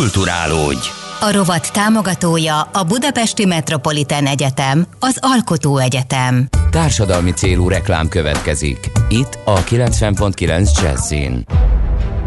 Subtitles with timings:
[0.00, 0.88] Kulturálódj!
[1.20, 6.48] A rovat támogatója a Budapesti Metropolitán Egyetem, az Alkotó Egyetem.
[6.70, 8.90] Társadalmi célú reklám következik.
[9.08, 11.46] Itt a 90.9 Jazzin.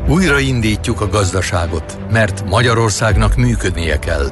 [0.08, 4.28] Újraindítjuk a gazdaságot, mert Magyarországnak működnie kell.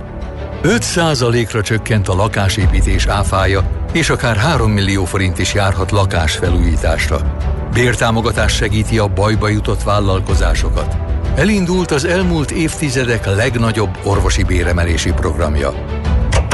[0.63, 7.37] 5%-ra csökkent a lakásépítés áfája, és akár 3 millió forint is járhat lakásfelújításra.
[7.73, 11.10] Bértámogatás segíti a bajba jutott vállalkozásokat.
[11.35, 15.73] Elindult az elmúlt évtizedek legnagyobb orvosi béremelési programja.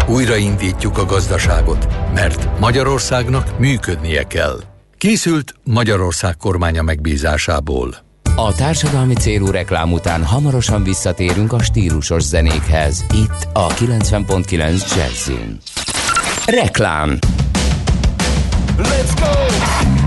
[0.07, 4.59] Újraindítjuk a gazdaságot, mert Magyarországnak működnie kell.
[4.97, 7.95] Készült Magyarország kormánya megbízásából.
[8.35, 13.05] A társadalmi célú reklám után hamarosan visszatérünk a stílusos zenékhez.
[13.13, 15.57] Itt a 90.9 Jazzin.
[16.45, 17.17] Reklám
[18.77, 20.06] Let's go!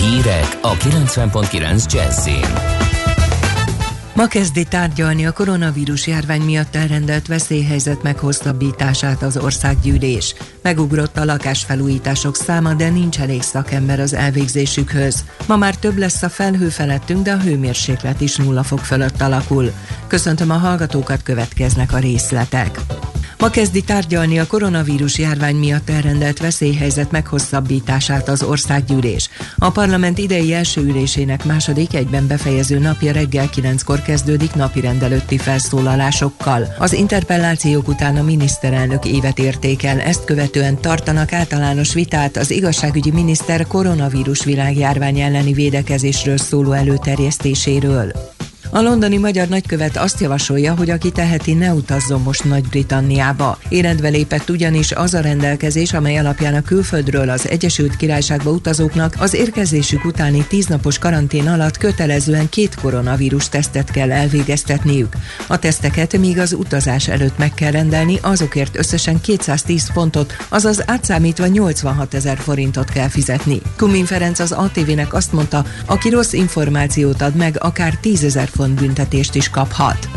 [0.00, 2.86] Hírek a 90.9 Jazzin.
[4.14, 10.34] Ma kezdi tárgyalni a koronavírus járvány miatt elrendelt veszélyhelyzet meghosszabbítását az országgyűlés.
[10.62, 15.24] Megugrott a lakásfelújítások száma, de nincs elég szakember az elvégzésükhöz.
[15.46, 19.72] Ma már több lesz a felhő felettünk, de a hőmérséklet is nulla fok fölött alakul.
[20.06, 22.80] Köszöntöm a hallgatókat, következnek a részletek.
[23.38, 29.28] Ma kezdi tárgyalni a koronavírus járvány miatt elrendelt veszélyhelyzet meghosszabbítását az országgyűlés.
[29.58, 36.74] A parlament idei első ülésének második egyben befejező napja reggel 9-kor kezdődik napi rendelőtti felszólalásokkal.
[36.78, 43.66] Az interpellációk után a miniszterelnök évet értékel, ezt követően tartanak általános vitát az igazságügyi miniszter
[43.66, 48.36] koronavírus világjárvány elleni védekezésről szóló előterjesztéséről.
[48.70, 53.58] A londoni magyar nagykövet azt javasolja, hogy aki teheti, ne utazzon most Nagy-Britanniába.
[53.68, 59.34] Életbe lépett ugyanis az a rendelkezés, amely alapján a külföldről az Egyesült Királyságba utazóknak az
[59.34, 65.16] érkezésük utáni tíznapos karantén alatt kötelezően két koronavírus tesztet kell elvégeztetniük.
[65.46, 71.46] A teszteket még az utazás előtt meg kell rendelni, azokért összesen 210 fontot, azaz átszámítva
[71.46, 73.60] 86 ezer forintot kell fizetni.
[73.76, 79.34] Kumin Ferenc az ATV-nek azt mondta, aki rossz információt ad meg, akár 10 ezer büntetést
[79.34, 80.08] is kaphat.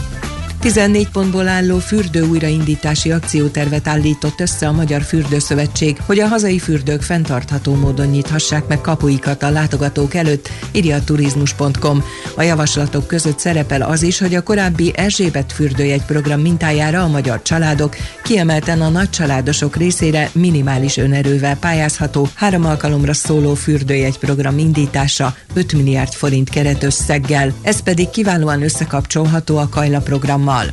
[0.61, 7.01] 14 pontból álló fürdő újraindítási akciótervet állított össze a Magyar Fürdőszövetség, hogy a hazai fürdők
[7.01, 12.03] fenntartható módon nyithassák meg kapuikat a látogatók előtt, írja a turizmus.com.
[12.35, 17.41] A javaslatok között szerepel az is, hogy a korábbi Erzsébet fürdőjegy program mintájára a magyar
[17.41, 25.73] családok, kiemelten a nagycsaládosok részére minimális önerővel pályázható három alkalomra szóló fürdőjegy program indítása 5
[25.73, 27.53] milliárd forint keretösszeggel.
[27.61, 30.71] Ez pedig kiválóan összekapcsolható a Kajla programmal programmal.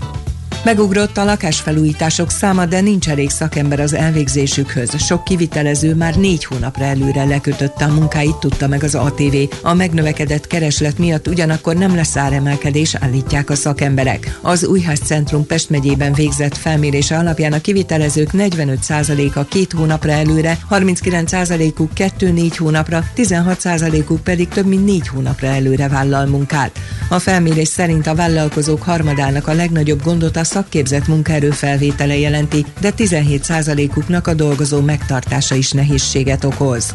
[0.68, 5.04] Megugrott a lakásfelújítások száma, de nincs elég szakember az elvégzésükhöz.
[5.04, 9.36] Sok kivitelező már négy hónapra előre lekötötte a munkáit, tudta meg az ATV.
[9.62, 14.38] A megnövekedett kereslet miatt ugyanakkor nem lesz áremelkedés, állítják a szakemberek.
[14.42, 15.00] Az Újház
[15.46, 24.20] Pest megyében végzett felmérése alapján a kivitelezők 45%-a két hónapra előre, 39%-uk 2-4 hónapra, 16%-uk
[24.20, 26.78] pedig több mint 4 hónapra előre vállal munkát.
[27.08, 32.92] A felmérés szerint a vállalkozók harmadának a legnagyobb gondot a szakképzett munkaerő felvétele jelenti, de
[32.97, 36.94] 17%-uknak a dolgozó megtartása is nehézséget okoz.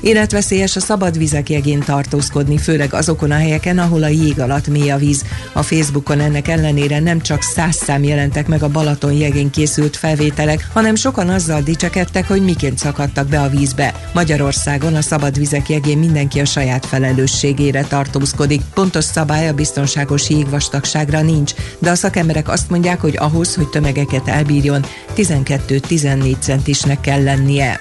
[0.00, 4.90] Életveszélyes a szabad vizek jegén tartózkodni, főleg azokon a helyeken, ahol a jég alatt mély
[4.90, 5.24] a víz.
[5.52, 10.68] A Facebookon ennek ellenére nem csak száz szám jelentek meg a Balaton jegén készült felvételek,
[10.72, 13.94] hanem sokan azzal dicsekedtek, hogy miként szakadtak be a vízbe.
[14.14, 18.62] Magyarországon a szabad vizek jegén mindenki a saját felelősségére tartózkodik.
[18.74, 24.28] Pontos szabály a biztonságos jégvastagságra nincs, de a szakemberek azt mondják, hogy ahhoz, hogy tömegeket
[24.28, 24.84] elbírjon,
[25.16, 27.80] 12-14 centisnek kell lennie.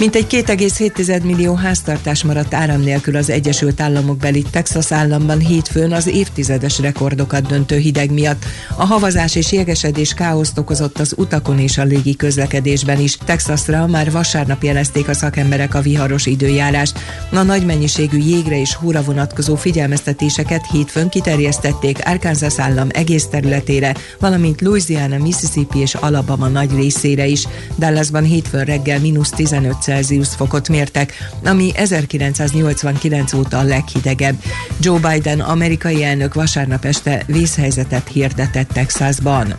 [0.00, 6.06] Mintegy 2,7 millió háztartás maradt áram nélkül az Egyesült Államok beli Texas államban hétfőn az
[6.06, 8.44] évtizedes rekordokat döntő hideg miatt.
[8.76, 13.16] A havazás és jégesedés káoszt okozott az utakon és a légi közlekedésben is.
[13.24, 16.98] Texasra már vasárnap jelezték a szakemberek a viharos időjárást.
[17.32, 24.60] A nagy mennyiségű jégre és hóra vonatkozó figyelmeztetéseket hétfőn kiterjesztették Arkansas állam egész területére, valamint
[24.60, 27.46] Louisiana, Mississippi és Alabama nagy részére is.
[27.78, 31.12] Dallasban hétfőn reggel mínusz 15 Celsius fokot mértek,
[31.44, 34.42] ami 1989 óta a leghidegebb.
[34.80, 39.54] Joe Biden amerikai elnök vasárnap este vészhelyzetet hirdetett Texasban.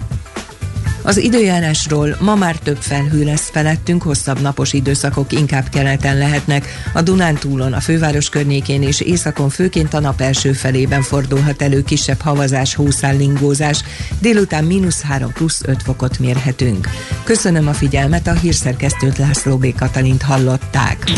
[1.04, 6.68] Az időjárásról ma már több felhő lesz felettünk, hosszabb napos időszakok inkább keleten lehetnek.
[6.94, 12.22] A Dunántúlon, a főváros környékén és északon főként a nap első felében fordulhat elő kisebb
[12.22, 13.84] havazás, hószállingózás.
[14.20, 16.90] Délután mínusz 3 plusz 5 fokot mérhetünk.
[17.24, 19.76] Köszönöm a figyelmet, a hírszerkesztőt László B.
[19.76, 21.12] Katalint hallották.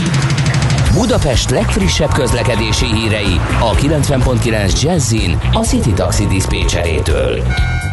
[0.93, 7.43] Budapest legfrissebb közlekedési hírei a 90.9 Jazzin a City Taxi Dispécsejétől.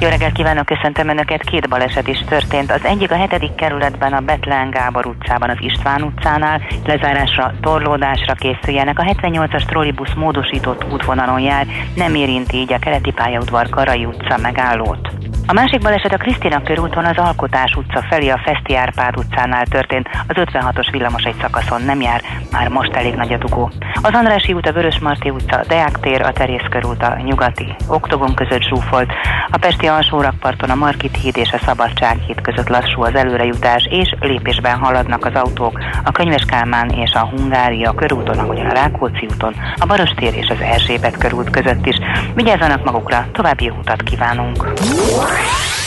[0.00, 1.43] Jó reggelt kívánok, köszöntöm Önöket.
[1.43, 2.70] Két baleset is történt.
[2.70, 6.61] Az egyik a hetedik kerületben, a Betlen Gábor utcában, az István utcánál.
[6.85, 8.99] Lezárásra, torlódásra készüljenek.
[8.99, 15.30] A 78-as trollibusz módosított útvonalon jár, nem érinti így a keleti pályaudvar Karai utca megállót.
[15.50, 20.08] A másik baleset a Krisztina körúton az Alkotás utca felé a Feszti Árpád utcánál történt.
[20.29, 23.70] Az 56-os villamos egy szakaszon nem jár, már most elég nagy a dugó.
[24.02, 28.62] Az Andrási út, a Vörösmarty utca, Deák tér, a Terész körút, a Nyugati, Oktogon között
[28.62, 29.12] zsúfolt.
[29.50, 34.14] A Pesti alsórakparton a Markit híd és a Szabadság híd között lassú az előrejutás, és
[34.20, 39.55] lépésben haladnak az autók a Könyves Kálmán és a Hungária körúton, ahogyan a Rákóczi úton,
[39.79, 41.96] a Barostér és az Erzsébet körút között is.
[42.35, 44.69] Vigyázzanak magukra, további jó utat kívánunk!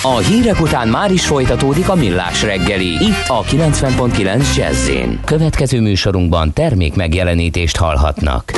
[0.02, 2.88] A hírek után már is folytatódik a millás reggeli.
[2.88, 4.90] Itt a 90.9 jazz
[5.26, 8.52] Következő műsorunkban termék megjelenítést hallhatnak.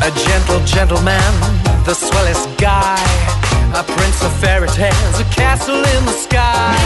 [0.00, 1.34] A gentle gentleman,
[1.84, 3.24] the swellest guy
[3.72, 6.76] A prince of fairy tales, a castle in the sky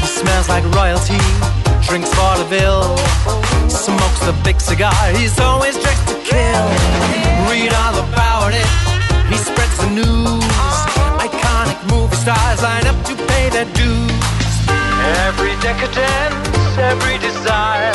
[0.00, 2.96] He smells like royalty, drinks vaudeville
[3.70, 6.66] Smokes a big cigar, he's always dressed to kill.
[7.48, 8.66] Read all about it,
[9.30, 10.76] he spreads the news.
[11.22, 14.54] Iconic movie stars line up to pay their dues.
[15.26, 17.94] Every decadence, every desire,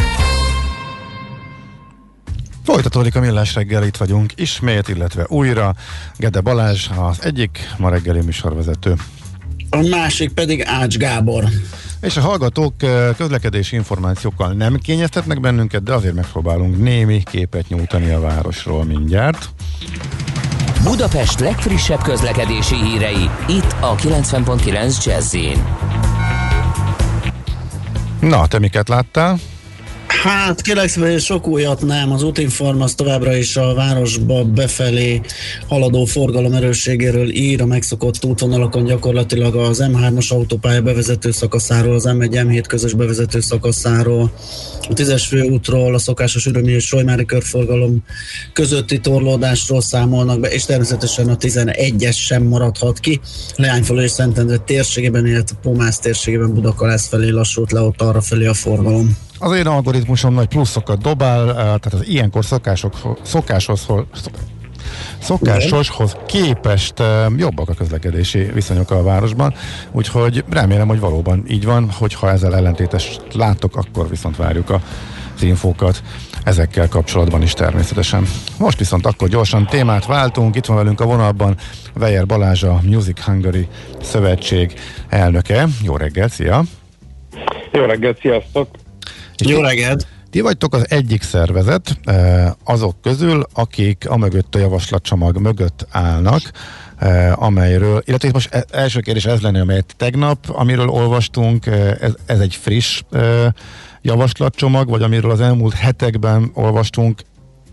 [2.91, 5.73] Folytatódik a millás reggel, itt vagyunk ismét, illetve újra.
[6.17, 8.95] Gede Balázs az egyik, ma reggeli műsorvezető.
[9.69, 11.43] A másik pedig Ács Gábor.
[12.01, 12.73] És a hallgatók
[13.17, 19.49] közlekedési információkkal nem kényeztetnek bennünket, de azért megpróbálunk némi képet nyújtani a városról mindjárt.
[20.83, 25.35] Budapest legfrissebb közlekedési hírei, itt a 90.9 jazz
[28.19, 29.39] Na, te miket láttál?
[30.23, 32.11] Hát kérlek szépen, sok újat nem.
[32.11, 35.21] Az útinform az továbbra is a városba befelé
[35.67, 42.29] haladó forgalom erősségéről ír a megszokott útvonalakon gyakorlatilag az M3-as autópálya bevezető szakaszáról, az M1
[42.31, 44.31] M7 közös bevezető szakaszáról,
[44.89, 48.03] a 10-es főútról, a szokásos ürömi és Sojmári körforgalom
[48.53, 53.19] közötti torlódásról számolnak be, és természetesen a 11-es sem maradhat ki.
[53.55, 58.53] Leányfalu és Szentendre térségében, illetve Pomász térségében Budakalász felé lassult le ott arra felé a
[58.53, 59.29] forgalom.
[59.43, 63.87] Az én algoritmusom nagy pluszokat dobál, eh, tehát az ilyenkor szokások, szokáshoz,
[65.19, 69.53] szokásoshoz képest eh, jobbak a közlekedési viszonyok a városban,
[69.91, 74.81] úgyhogy remélem, hogy valóban így van, hogyha ezzel ellentétes látok, akkor viszont várjuk a
[75.35, 76.03] az infókat
[76.43, 78.25] ezekkel kapcsolatban is természetesen.
[78.59, 81.55] Most viszont akkor gyorsan témát váltunk, itt van velünk a vonalban
[81.93, 83.67] Vejer Balázs, a Music Hungary
[84.01, 84.73] Szövetség
[85.09, 85.67] elnöke.
[85.83, 86.63] Jó reggelt, szia!
[87.71, 88.67] Jó reggelt, sziasztok!
[89.49, 90.07] Jó reggelt!
[90.29, 96.41] Ti vagytok az egyik szervezet eh, azok közül, akik a mögött a javaslatcsomag mögött állnak,
[96.97, 102.13] eh, amelyről, illetve most e- első kérdés ez lenne, amelyet tegnap, amiről olvastunk, eh, ez,
[102.25, 103.01] ez egy friss
[104.01, 107.21] javaslatcsomag, vagy amiről az elmúlt hetekben olvastunk,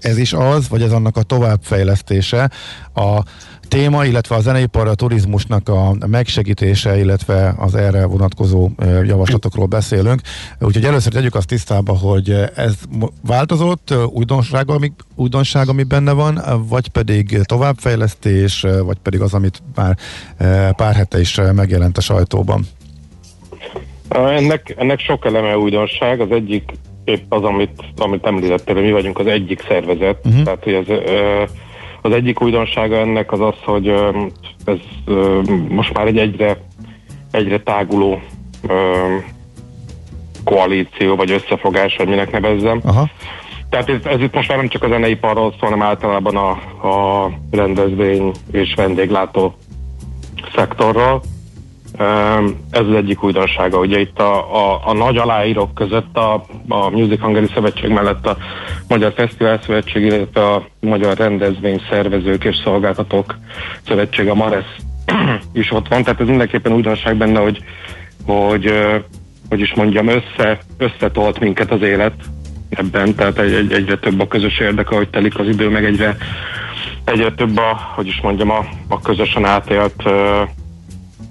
[0.01, 2.51] ez is az, vagy ez annak a továbbfejlesztése.
[2.95, 3.23] A
[3.69, 8.71] téma, illetve a zeneipar, a turizmusnak a megsegítése, illetve az erre vonatkozó
[9.05, 10.21] javaslatokról beszélünk.
[10.61, 12.75] Úgyhogy először tegyük azt tisztába, hogy ez
[13.27, 19.97] változott, újdonság, ami, újdonság, ami benne van, vagy pedig továbbfejlesztés, vagy pedig az, amit már
[20.77, 22.67] pár hete is megjelent a sajtóban.
[24.09, 26.21] Ennek, ennek sok eleme újdonság.
[26.21, 26.73] Az egyik
[27.09, 30.43] épp az, amit, amit említettél, mi vagyunk az egyik szervezet, uh-huh.
[30.43, 30.87] tehát hogy ez
[32.03, 33.89] az egyik újdonsága ennek az az, hogy
[34.65, 34.77] ez
[35.69, 36.57] most már egy egyre,
[37.31, 38.21] egyre táguló
[40.45, 42.81] koalíció, vagy összefogás, vagy minek nevezzem.
[42.85, 43.09] Aha.
[43.69, 46.51] Tehát ez, ez itt most már nem csak a zeneiparról szól, hanem általában a,
[46.89, 49.55] a rendezvény és vendéglátó
[50.55, 51.23] szektorról.
[52.71, 53.79] Ez az egyik újdonsága.
[53.79, 58.37] Ugye itt a, a, a nagy aláírók között a, a Music Hungary Szövetség mellett a
[58.89, 63.39] Magyar Fesztivál Szövetség, illetve a Magyar Rendezvény Szervezők és Szolgáltatók
[63.87, 64.67] Szövetség, a MARES
[65.53, 66.03] is ott van.
[66.03, 67.59] Tehát ez mindenképpen újdonság benne, hogy,
[68.27, 68.73] hogy
[69.49, 72.15] hogy is mondjam, össze, összetolt minket az élet
[72.71, 76.17] ebben, tehát egy, egy, egyre több a közös érdeke, hogy telik az idő, meg egyre,
[77.05, 80.13] egyre több a, hogy is mondjam, a, a közösen átélt uh,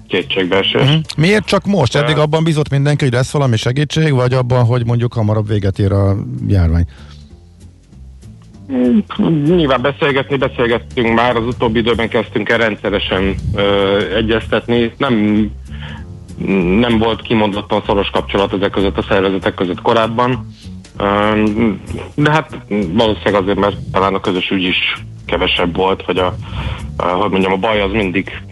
[0.08, 0.82] kétségbeesés.
[0.82, 1.00] Uh-huh.
[1.16, 1.96] Miért csak most?
[1.96, 5.78] Eddig uh, abban bizott mindenki, hogy lesz valami segítség, vagy abban, hogy mondjuk hamarabb véget
[5.78, 6.16] ér a
[6.48, 6.84] járvány?
[9.44, 14.92] Nyilván beszélgetni, beszélgettünk már, az utóbbi időben kezdtünk el rendszeresen ö, egyeztetni.
[14.96, 15.14] Nem,
[16.78, 20.46] nem volt kimondottan szoros kapcsolat ezek között a szervezetek között korábban,
[20.98, 21.44] ö,
[22.14, 22.58] de hát
[22.92, 26.34] valószínűleg azért, mert talán a közös ügy is kevesebb volt, vagy a,
[26.96, 28.42] a hogy mondjam, a baj az mindig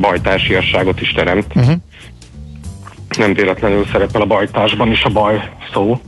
[0.00, 1.46] bajtársiasságot is teremt.
[1.54, 1.74] Uh-huh.
[3.18, 6.00] Nem véletlenül szerepel a bajtársban is a baj szó.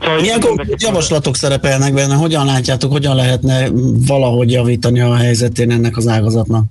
[0.00, 2.14] Szóval Milyen konkrét javaslatok szerepelnek benne?
[2.14, 3.68] Hogyan látjátok, hogyan lehetne
[4.06, 6.64] valahogy javítani a helyzetén ennek az ágazatnak?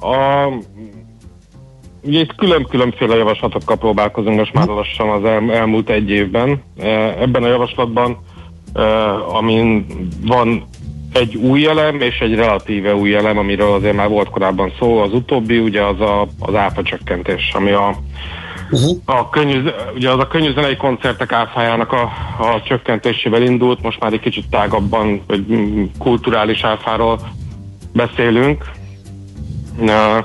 [0.00, 0.46] A,
[2.02, 6.62] ugye itt külön-különféle javaslatokkal próbálkozunk most már lassan az el, elmúlt egy évben.
[7.20, 8.18] Ebben a javaslatban,
[9.32, 9.86] amin
[10.22, 10.64] van
[11.12, 14.98] egy új elem és egy relatíve új elem, amiről azért már volt korábban szó.
[14.98, 17.96] Az utóbbi ugye az a, az áfa csökkentés, ami a,
[18.70, 18.96] uh-huh.
[19.04, 19.62] a könnyű,
[19.94, 22.02] ugye az a könnyű zenei koncertek áfájának a,
[22.38, 25.44] a csökkentésével indult, most már egy kicsit tágabban, vagy
[25.98, 27.20] kulturális áfáról
[27.92, 28.64] beszélünk.
[29.80, 30.24] Na,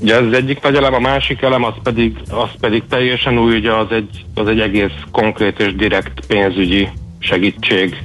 [0.00, 3.56] ugye ez az egyik nagy elem, a másik elem az pedig, az pedig teljesen új,
[3.56, 6.88] ugye az egy, az egy egész konkrét és direkt pénzügyi
[7.18, 7.96] segítség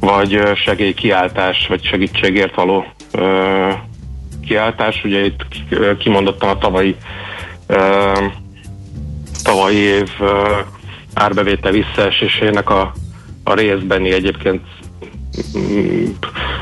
[0.00, 3.68] vagy segélykiáltás, vagy segítségért való ö,
[4.46, 5.44] kiáltás, ugye itt
[5.98, 6.96] kimondottan a tavalyi
[7.66, 8.12] ö,
[9.42, 10.58] tavalyi év ö,
[11.14, 12.92] árbevétel visszaesésének a,
[13.44, 14.60] a részbeni egyébként
[15.58, 16.04] mm,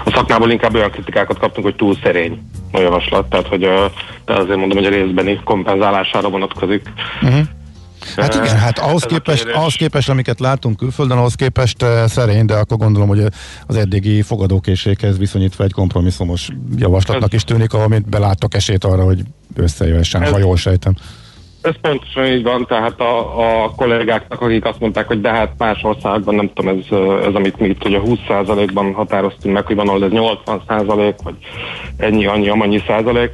[0.04, 2.42] a szakmából inkább olyan kritikákat kaptunk, hogy túl szerény
[2.72, 3.60] a javaslat, tehát hogy
[4.24, 6.82] de azért mondom, hogy a részbeni kompenzálására vonatkozik.
[7.22, 7.40] Uh-huh.
[8.20, 12.54] Hát igen, hát ahhoz képest, ahhoz képest, amiket látunk külföldön, ahhoz képest uh, szerény, de
[12.54, 13.22] akkor gondolom, hogy
[13.66, 19.22] az eddigi fogadókészséghez viszonyítva egy kompromisszumos javaslatnak is tűnik, amit beláttak esélyt arra, hogy
[19.56, 20.94] összejöhessen, ha jól sejtem.
[21.60, 25.82] Ez pontosan így van, tehát a, a kollégáknak, akik azt mondták, hogy de hát más
[25.82, 29.88] országban, nem tudom, ez, ez amit mi itt, hogy a 20%-ban határoztunk meg, hogy van
[29.88, 31.34] ahol ez 80% vagy
[31.96, 33.30] ennyi, annyi, amannyi százalék.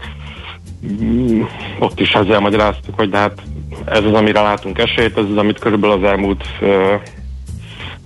[1.03, 1.43] Mm,
[1.79, 3.43] ott is ezzel magyaráztuk, hogy de hát
[3.87, 6.45] ez az, amire látunk esélyt, ez az, amit körülbelül az elmúlt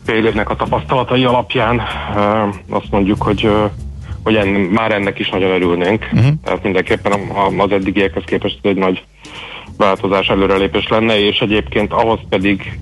[0.05, 1.83] fél évnek a tapasztalatai alapján
[2.69, 3.51] azt mondjuk, hogy
[4.29, 6.09] hogy en, már ennek is nagyon örülnénk.
[6.13, 6.33] Uh-huh.
[6.45, 7.13] Tehát mindenképpen
[7.59, 9.05] az eddigiekhez képest egy nagy
[9.77, 12.79] változás előrelépés lenne, és egyébként ahhoz pedig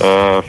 [0.00, 0.44] uh,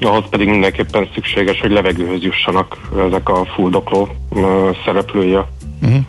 [0.00, 5.36] ahhoz pedig mindenképpen szükséges, hogy levegőhöz jussanak ezek a fuldokló uh, szereplői
[5.84, 6.04] uh-huh.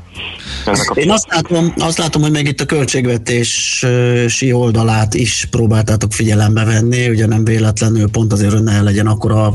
[0.94, 7.10] Én azt látom, azt látom, hogy meg itt a költségvetési oldalát is próbáltátok figyelembe venni,
[7.10, 9.54] ugye nem véletlenül pont azért, hogy ne legyen akkor a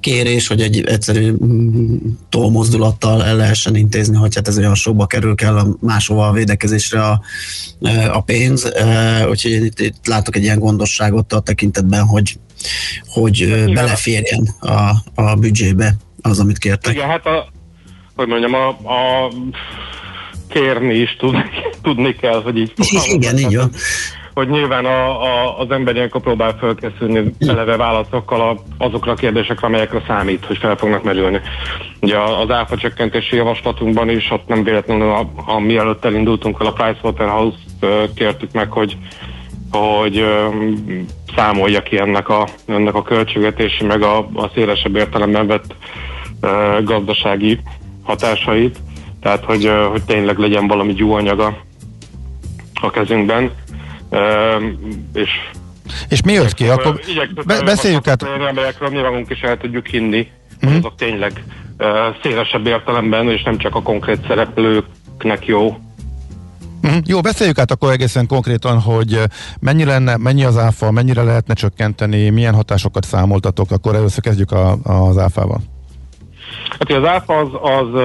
[0.00, 1.96] kérés, hogy egy egyszerű mm,
[2.28, 7.20] tolmozdulattal el lehessen intézni, hogy hát ez olyan sokba kerül kell máshova a védekezésre a,
[8.12, 8.72] a pénz.
[9.30, 12.38] Úgyhogy én itt, itt látok egy ilyen gondosságot a tekintetben, hogy,
[13.06, 16.94] hogy beleférjen a, a büdzsébe az, amit kértek.
[16.94, 17.56] Igen, hát a,
[18.18, 19.28] hogy mondjam, a, a
[20.48, 21.36] kérni is tud,
[21.82, 22.72] tudni kell, hogy így
[23.12, 23.70] Igen, így van.
[24.34, 29.66] Hogy nyilván a, a, az ember ilyenkor próbál felkészülni eleve válaszokkal a, azokra a kérdésekre,
[29.66, 31.40] amelyekre számít, hogy fel fognak merülni.
[32.00, 36.72] Ugye az áfa csökkentési javaslatunkban is, ott nem véletlenül, a, a mielőtt elindultunk el a
[36.72, 37.56] Pricewaterhouse
[38.14, 38.96] kértük meg, hogy
[39.70, 45.74] hogy um, számolja ki ennek a, ennek a költségvetési, meg a, a szélesebb értelemben vett
[46.40, 47.58] uh, gazdasági
[48.08, 48.78] hatásait
[49.20, 51.56] tehát hogy, hogy tényleg legyen valami gyúanyaga
[52.80, 53.50] a kezünkben,
[55.14, 55.30] és
[56.08, 56.68] és mi jött ki?
[56.68, 57.00] Akkor
[57.46, 58.22] be, beszéljük át.
[58.22, 60.28] Amelyekről mi magunk is el tudjuk hinni,
[60.66, 60.76] mm.
[60.76, 61.44] azok tényleg
[62.22, 65.76] szélesebb értelemben, és nem csak a konkrét szereplőknek jó.
[66.86, 69.20] Mm, jó, beszéljük át akkor egészen konkrétan, hogy
[69.60, 74.76] mennyi lenne, mennyi az áfa, mennyire lehetne csökkenteni, milyen hatásokat számoltatok, akkor először kezdjük a,
[74.82, 75.60] az áfával.
[76.70, 78.00] Hát az áfa az, az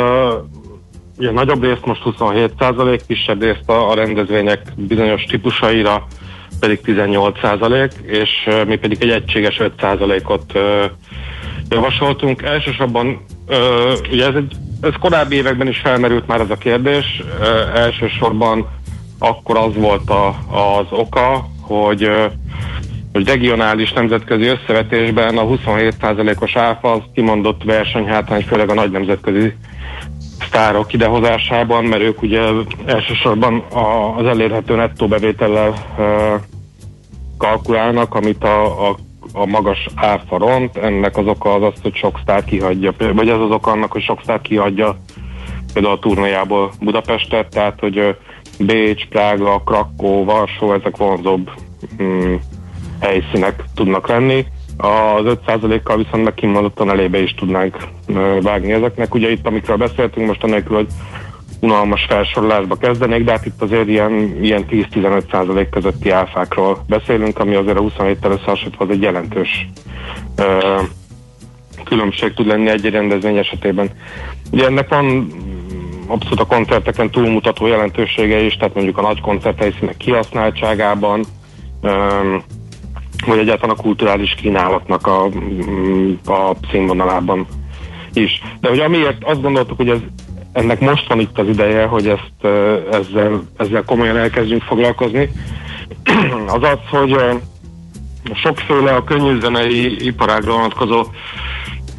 [1.18, 6.08] Ugye nagyobb részt most 27 százalék, kisebb részt a, a rendezvények bizonyos típusaira
[6.60, 8.30] pedig 18 százalék, és
[8.68, 10.54] mi pedig egy egységes 5 százalékot
[11.70, 12.42] javasoltunk.
[12.42, 13.26] Elsősorban,
[14.12, 17.24] ugye ez, egy, ez korábbi években is felmerült már ez a kérdés,
[17.74, 18.68] elsősorban
[19.20, 22.10] akkor az volt a, az oka, hogy
[23.14, 29.54] hogy regionális nemzetközi összevetésben a 27%-os áfa az kimondott versenyhátrány, főleg a nagy nemzetközi
[30.48, 32.42] sztárok idehozásában, mert ők ugye
[32.86, 33.64] elsősorban
[34.18, 35.74] az elérhető nettó bevétellel
[37.38, 38.98] kalkulálnak, amit a, a,
[39.34, 40.78] a magas áfa ront.
[40.78, 44.02] Ennek az oka az az, hogy sok sztár kihagyja, vagy ez az oka annak, hogy
[44.02, 44.98] sok sztár kihagyja
[45.74, 48.16] például a turnéjából Budapestet, tehát hogy
[48.60, 51.50] Bécs, Prága, Krakó, Varsó, ezek vonzóbb
[52.02, 52.36] mm,
[53.04, 54.46] helyszínek tudnak lenni.
[54.78, 57.78] Az 5%-kal viszont meg kimondottan elébe is tudnánk
[58.42, 59.14] vágni ezeknek.
[59.14, 60.88] Ugye itt, amikről beszéltünk, most anélkül, hogy
[61.64, 67.78] unalmas felsorolásba kezdenék, de hát itt azért ilyen, ilyen 10-15% közötti áfákról beszélünk, ami azért
[67.78, 69.68] a 27-tel összehasonlítva az egy jelentős
[70.36, 70.80] ö,
[71.84, 73.90] különbség tud lenni egy rendezvény esetében.
[74.52, 75.28] Ugye ennek van
[76.08, 81.24] abszolút a koncerteken túlmutató jelentősége is, tehát mondjuk a nagy koncerthelyszínek kihasználtságában,
[81.82, 81.90] ö,
[83.26, 85.26] vagy egyáltalán a kulturális kínálatnak a,
[86.26, 87.48] a színvonalában
[88.14, 88.42] is.
[88.60, 90.00] De hogy amiért azt gondoltuk, hogy ez,
[90.52, 92.54] ennek most van itt az ideje, hogy ezt
[92.92, 95.30] ezzel, ezzel komolyan elkezdjünk foglalkozni,
[96.56, 97.16] az az, hogy
[98.34, 101.06] sokféle a könnyűzenei iparágra vonatkozó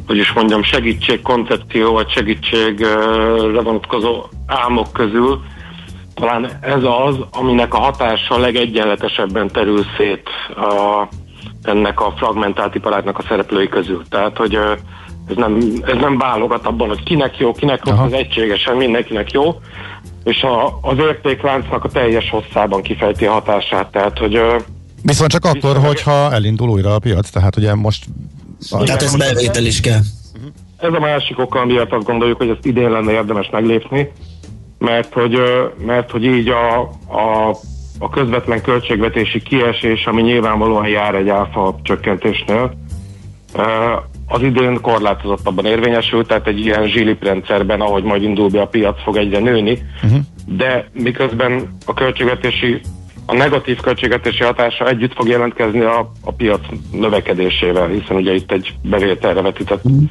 [0.07, 5.41] hogy is mondjam, segítség koncepció, vagy segítségre vonatkozó álmok közül
[6.15, 11.07] talán ez az, aminek a hatása legegyenletesebben terül szét a,
[11.61, 14.03] ennek a fragmentált iparágnak a szereplői közül.
[14.09, 14.55] Tehát, hogy
[15.29, 19.59] ez nem, ez nem válogat abban, hogy kinek jó, kinek rossz, az egységesen mindenkinek jó,
[20.23, 23.91] és a, az értékláncnak a teljes hosszában kifejti a hatását.
[23.91, 24.41] Tehát, hogy
[25.03, 28.05] Viszont csak akkor, hogyha elindul újra a piac, tehát ugye most...
[28.69, 29.99] Tehát ez bevétel is kell.
[30.77, 34.11] ez a másik oka, miatt azt gondoljuk, hogy ezt idén lenne érdemes meglépni,
[34.77, 35.39] mert hogy,
[35.85, 37.49] mert hogy így a, a,
[37.99, 42.73] a közvetlen költségvetési kiesés, ami nyilvánvalóan jár egy áfa csökkentésnél,
[44.27, 49.01] az idén korlátozottabban érvényesül, tehát egy ilyen zsilip rendszerben, ahogy majd indul be a piac,
[49.03, 50.19] fog egyre nőni, uh-huh.
[50.45, 52.81] de miközben a költségvetési
[53.25, 56.61] a negatív költségvetési hatása együtt fog jelentkezni a, a piac
[56.91, 60.05] növekedésével, hiszen ugye itt egy bevételre vetített uh,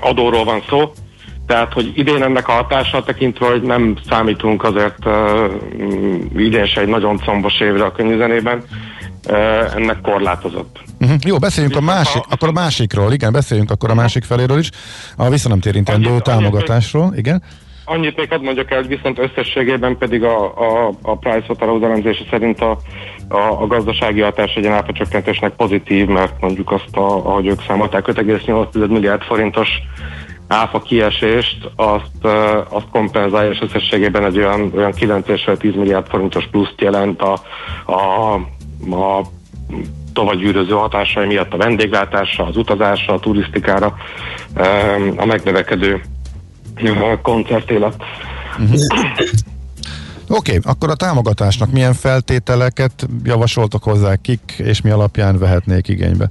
[0.10, 0.92] adóról van szó.
[1.48, 5.52] Tehát, hogy idén ennek a hatása tekintve, hogy nem számítunk azért uh,
[6.36, 8.62] idén se egy nagyon combos évre a könyvzenében,
[9.28, 10.78] uh, ennek korlátozott.
[11.00, 11.18] Uh-huh.
[11.26, 14.70] Jó, beszéljünk a másik, akkor a másikról, igen, beszéljünk akkor a másik feléről is,
[15.16, 17.42] a visszanemtérintendő támogatásról, igen.
[17.84, 22.60] Annyit még hadd mondjak el, viszont összességében pedig a, a, a Price Waterhouse elemzése szerint
[22.60, 22.78] a,
[23.28, 28.06] a, a gazdasági hatás egy áfa csökkentésnek pozitív, mert mondjuk azt, a, ahogy ők számolták,
[28.06, 29.68] 5,8 milliárd forintos
[30.48, 32.24] áfa kiesést, azt,
[32.68, 37.40] azt kompenzálja, és összességében egy olyan, olyan 9,10 milliárd forintos pluszt jelent a,
[37.92, 38.34] a,
[38.94, 39.22] a
[40.12, 43.94] tovagyűröző hatásai miatt a vendéglátásra, az utazásra, a turisztikára,
[45.16, 46.00] a megnövekedő
[47.22, 47.94] koncertélet.
[48.58, 48.80] Uh-huh.
[50.28, 56.30] Oké, okay, akkor a támogatásnak milyen feltételeket javasoltak hozzá, kik és mi alapján vehetnék igénybe?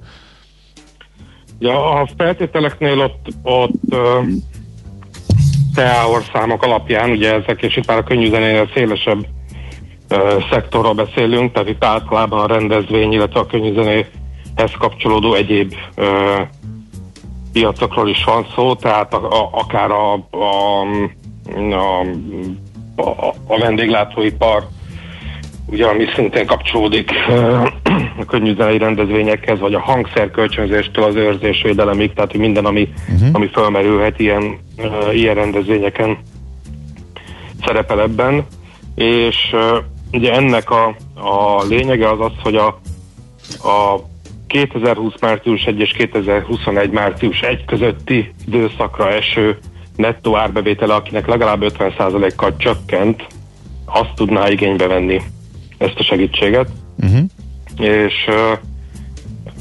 [1.59, 4.27] Ja, a feltételeknél ott, ott uh,
[5.75, 9.25] teáorszámok alapján, ugye ezek, és itt már a könnyűzenénél szélesebb
[10.09, 16.05] uh, szektorról beszélünk, tehát itt általában a rendezvény, illetve a könnyűzenéhez kapcsolódó egyéb uh,
[17.53, 20.81] piacokról is van szó, tehát a, a, akár a, a,
[21.71, 22.01] a,
[22.95, 24.67] a, a vendéglátóipar,
[25.69, 27.12] ugye ami szintén kapcsolódik
[28.21, 33.30] a könnyűzenei rendezvényekhez, vagy a hangszer kölcsönzéstől az őrzésvédelemig, tehát hogy minden, ami, uh-huh.
[33.32, 34.58] ami fölmerülhet ilyen,
[35.13, 36.17] ilyen rendezvényeken
[37.65, 38.45] szerepel ebben,
[38.95, 39.56] és
[40.12, 42.67] ugye ennek a, a lényege az az, hogy a,
[43.67, 43.99] a
[44.47, 49.58] 2020 március 1 és 2021 március 1 közötti időszakra eső
[49.95, 53.27] nettó árbevétele, akinek legalább 50%-kal csökkent,
[53.86, 55.21] azt tudná igénybe venni
[55.77, 56.69] ezt a segítséget.
[56.97, 57.23] Uh-huh.
[57.77, 58.29] És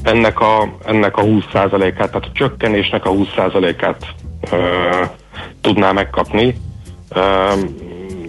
[0.03, 4.05] ennek a, ennek a 20%-át, tehát a csökkenésnek a 20%-át
[4.51, 5.09] uh,
[5.61, 6.55] tudná megkapni,
[7.15, 7.59] uh,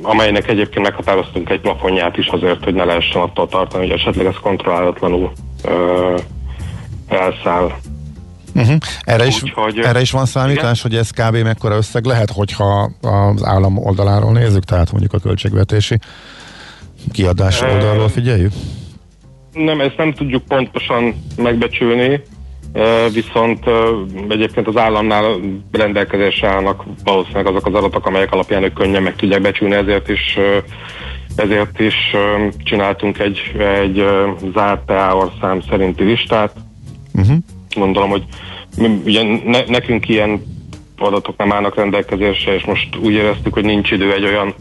[0.03, 4.35] amelynek egyébként meghatároztunk egy plafonját is azért, hogy ne lehessen attól tartani, hogy esetleg ez
[4.43, 5.33] kontrollálatlanul
[5.65, 6.21] uh,
[7.09, 7.73] elszáll.
[8.55, 8.77] Uh-huh.
[9.01, 10.83] Erre, is, Úgyhogy, erre is van számítás, igen?
[10.83, 11.37] hogy ez kb.
[11.37, 15.99] mekkora összeg lehet, hogyha az állam oldaláról nézzük, tehát mondjuk a költségvetési
[17.13, 18.53] kiadás oldalról figyeljük?
[19.53, 22.21] Nem, ezt nem tudjuk pontosan megbecsülni,
[23.13, 23.65] viszont
[24.29, 25.37] egyébként az államnál
[25.73, 30.39] rendelkezésre állnak valószínűleg azok az adatok, amelyek alapján ők könnyen meg tudják becsülni, ezért is
[31.37, 31.95] ezért is
[32.65, 34.05] csináltunk egy, egy
[34.55, 36.53] zárt TA orszám szerinti listát,
[37.19, 37.37] Uh-huh.
[37.75, 38.25] Gondolom, hogy
[39.05, 40.43] ugye ne, nekünk ilyen
[40.99, 44.55] adatok nem állnak rendelkezésre, és most úgy éreztük, hogy nincs idő egy olyan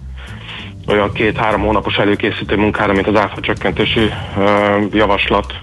[0.88, 4.10] olyan két-három hónapos előkészítő munkára, mint az áfa csökkentési
[4.92, 5.54] javaslat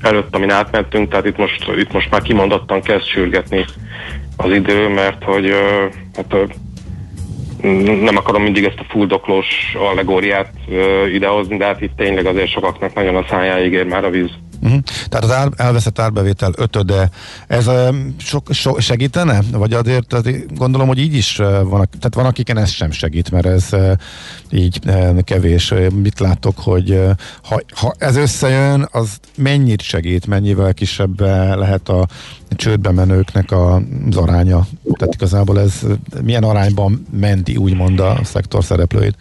[0.00, 3.64] előtt, amin átmentünk, tehát itt most, itt most már kimondottan kezd sürgetni
[4.36, 5.54] az idő, mert hogy
[6.14, 6.36] hát,
[8.02, 10.52] nem akarom mindig ezt a fuldoklós allegóriát
[11.12, 14.30] idehozni, de hát itt tényleg azért sokaknak nagyon a szájáig ér már a víz.
[14.62, 14.80] Uh-huh.
[15.08, 17.10] Tehát az ár, elveszett árbevétel ötöde,
[17.46, 17.70] ez
[18.16, 19.40] sok, so, segítene?
[19.52, 23.46] Vagy azért tehát gondolom, hogy így is van, tehát van, akiken ez sem segít, mert
[23.46, 23.68] ez
[24.50, 24.80] így
[25.24, 25.74] kevés.
[25.94, 27.00] Mit látok, hogy
[27.42, 31.20] ha, ha ez összejön, az mennyit segít, mennyivel kisebb
[31.56, 32.06] lehet a
[32.48, 34.66] csődbe menőknek az aránya?
[34.92, 35.80] Tehát igazából ez
[36.22, 39.16] milyen arányban menti úgymond a szektor szereplőit?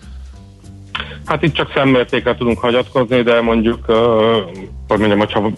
[1.26, 3.96] Hát itt csak szemmértékre tudunk hagyatkozni, de mondjuk, uh,
[4.88, 5.52] hogy mondjam, hogyha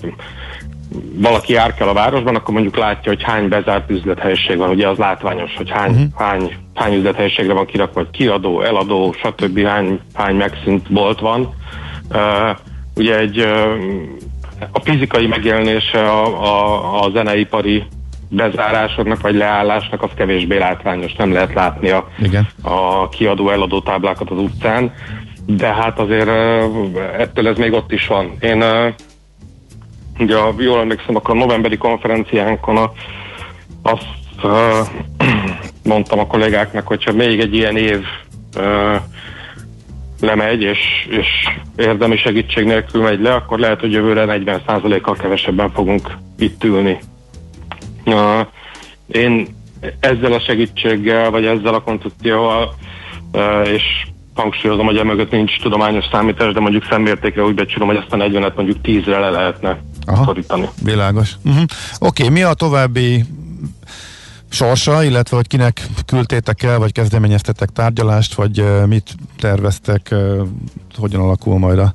[1.15, 4.69] valaki jár kell a városban, akkor mondjuk látja, hogy hány bezárt üzlethelyiség van.
[4.69, 6.05] Ugye az látványos, hogy hány, uh-huh.
[6.15, 9.59] hány, hány üzlethelyiségre van kirakva, vagy kiadó, eladó, stb.
[9.59, 11.53] hány, hány megszűnt bolt van.
[12.09, 12.57] Uh,
[12.95, 13.73] ugye egy uh,
[14.71, 17.83] a fizikai megjelenése a, a, a zeneipari
[18.29, 22.47] bezárásoknak vagy leállásnak az kevésbé látványos, nem lehet látni a, Igen.
[22.61, 24.93] a kiadó eladó táblákat az utcán
[25.45, 26.29] de hát azért
[27.17, 28.37] ettől ez még ott is van.
[28.39, 28.63] Én
[30.19, 32.91] ugye jól emlékszem, akkor a novemberi konferenciánkon a,
[33.81, 34.07] azt
[35.83, 38.05] mondtam a kollégáknak, hogyha még egy ilyen év
[40.19, 40.79] lemegy, és,
[41.09, 41.27] és
[41.75, 46.99] érdemi segítség nélkül megy le, akkor lehet, hogy jövőre 40%-kal kevesebben fogunk itt ülni.
[48.05, 48.39] Uh,
[49.07, 49.47] én
[49.99, 52.75] ezzel a segítséggel, vagy ezzel a koncepcióval,
[53.63, 53.83] és
[54.35, 58.55] hangsúlyozom, hogy emögött nincs tudományos számítás, de mondjuk szemértékre úgy becsülöm, hogy ezt a 40-et
[58.55, 60.69] mondjuk 10-re le lehetne Aha, szorítani.
[60.83, 61.31] Világos.
[61.45, 61.63] Uh-huh.
[61.99, 63.23] Oké, okay, mi a további
[64.49, 70.15] sorsa, illetve hogy kinek küldtétek el, vagy kezdeményeztetek tárgyalást, vagy mit terveztek,
[70.97, 71.93] hogyan alakul majd a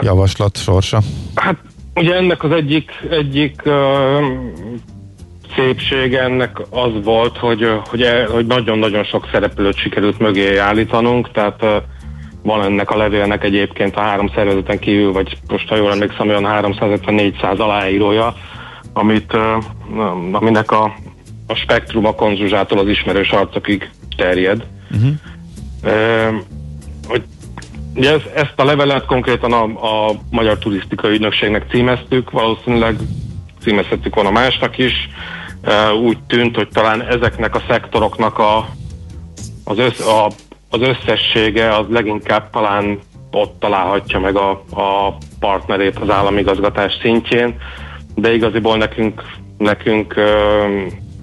[0.00, 1.00] javaslat sorsa?
[1.34, 1.56] Hát
[1.94, 3.62] ugye ennek az egyik, egyik
[5.56, 11.64] szépsége ennek az volt, hogy, hogy, e, hogy nagyon-nagyon sok szereplőt sikerült mögé állítanunk, tehát
[12.42, 16.46] van ennek a levélnek egyébként a három szervezeten kívül, vagy most ha jól emlékszem, olyan
[16.46, 18.34] 350-400 aláírója,
[18.92, 19.32] amit,
[20.32, 20.94] aminek a,
[21.46, 24.66] a spektrum a konzuzsától az ismerős arcokig terjed.
[24.90, 25.10] Uh-huh.
[25.84, 26.34] Uh,
[27.08, 27.22] hogy
[27.96, 32.96] Ugye ez, ezt a levelet konkrétan a, a Magyar Turisztikai Ügynökségnek címeztük, valószínűleg
[33.62, 35.08] címezhettük volna másnak is.
[36.02, 38.68] Úgy tűnt, hogy talán ezeknek a szektoroknak a,
[39.64, 40.30] az, össz, a,
[40.70, 42.98] az összessége az leginkább talán
[43.30, 47.56] ott találhatja meg a, a partnerét az államigazgatás szintjén,
[48.14, 49.22] de igaziból nekünk,
[49.58, 50.14] nekünk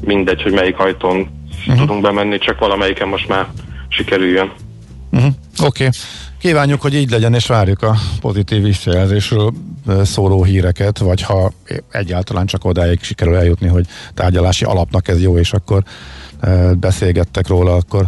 [0.02, 1.30] mindegy, hogy melyik ajtón
[1.60, 1.78] uh-huh.
[1.78, 3.48] tudunk bemenni, csak valamelyiken most már
[3.88, 4.52] sikerüljön.
[5.12, 5.32] Uh-huh.
[5.64, 5.86] Oké.
[5.86, 5.90] Okay.
[6.44, 9.54] Kívánjuk, hogy így legyen, és várjuk a pozitív visszajelzésről
[10.04, 11.52] szóló híreket, vagy ha
[11.92, 15.84] egyáltalán csak odáig sikerül eljutni, hogy tárgyalási alapnak ez jó, és akkor
[16.80, 18.08] beszélgettek róla, akkor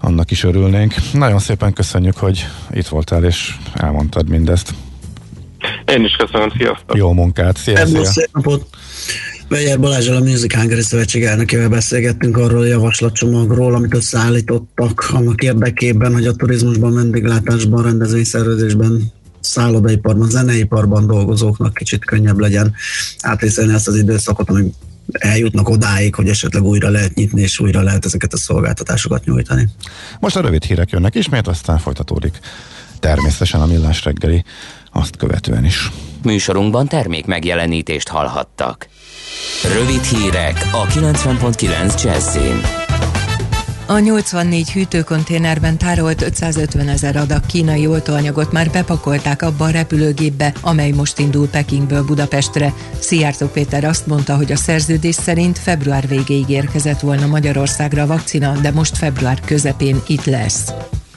[0.00, 0.94] annak is örülnénk.
[1.12, 4.74] Nagyon szépen köszönjük, hogy itt voltál, és elmondtad mindezt.
[5.86, 6.96] Én is köszönöm, sziasztok!
[6.96, 8.22] Jó munkát, szia, szia.
[9.50, 16.12] Vejer Balázsal a Music Hungary Szövetség elnökével beszélgettünk arról a javaslatcsomagról, amit összeállítottak annak érdekében,
[16.12, 22.74] hogy a turizmusban, vendéglátásban, rendezvényszervezésben szállodaiparban, zeneiparban dolgozóknak kicsit könnyebb legyen
[23.20, 24.72] átvészelni ezt az időszakot, amíg
[25.12, 29.68] eljutnak odáig, hogy esetleg újra lehet nyitni, és újra lehet ezeket a szolgáltatásokat nyújtani.
[30.20, 32.38] Most a rövid hírek jönnek ismét, aztán folytatódik
[33.00, 34.44] természetesen a millás reggeli
[34.92, 35.90] azt követően is.
[36.22, 38.88] Műsorunkban termék megjelenítést hallhattak.
[39.74, 42.60] Rövid hírek a 90.9 Jazzin.
[43.90, 50.90] A 84 hűtőkonténerben tárolt 550 ezer adag kínai oltóanyagot már bepakolták abba a repülőgépbe, amely
[50.90, 52.74] most indul Pekingből Budapestre.
[52.98, 58.52] Szijjártó Péter azt mondta, hogy a szerződés szerint február végéig érkezett volna Magyarországra a vakcina,
[58.52, 60.72] de most február közepén itt lesz.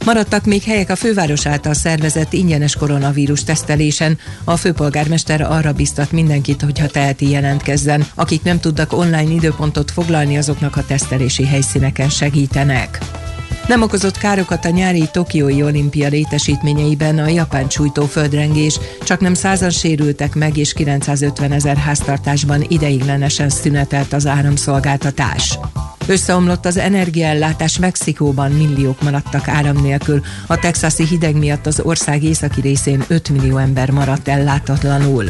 [0.05, 4.17] Maradtak még helyek a főváros által szervezett ingyenes koronavírus tesztelésen.
[4.43, 8.05] A főpolgármester arra biztat mindenkit, hogyha teheti jelentkezzen.
[8.15, 12.97] Akik nem tudnak online időpontot foglalni, azoknak a tesztelési helyszíneken segítenek.
[13.67, 19.69] Nem okozott károkat a nyári Tokiói olimpia létesítményeiben a japán csújtó földrengés, csak nem százan
[19.69, 25.57] sérültek meg, és 950 ezer háztartásban ideiglenesen szünetelt az áramszolgáltatás.
[26.07, 30.21] Összeomlott az energiaellátás Mexikóban, milliók maradtak áram nélkül.
[30.47, 35.25] A texasi hideg miatt az ország északi részén 5 millió ember maradt ellátatlanul.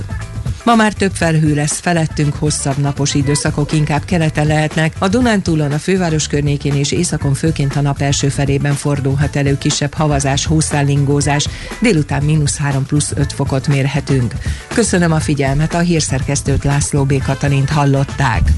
[0.64, 4.94] Ma már több felhő lesz, felettünk hosszabb napos időszakok inkább keleten lehetnek.
[5.00, 9.94] A Dunántúlon, a főváros környékén és északon főként a nap első felében fordulhat elő kisebb
[9.94, 11.48] havazás, hószállingózás.
[11.82, 14.34] Délután mínusz 3 plusz 5 fokot mérhetünk.
[14.68, 17.24] Köszönöm a figyelmet, a hírszerkesztőt László B.
[17.24, 18.52] Katalint hallották.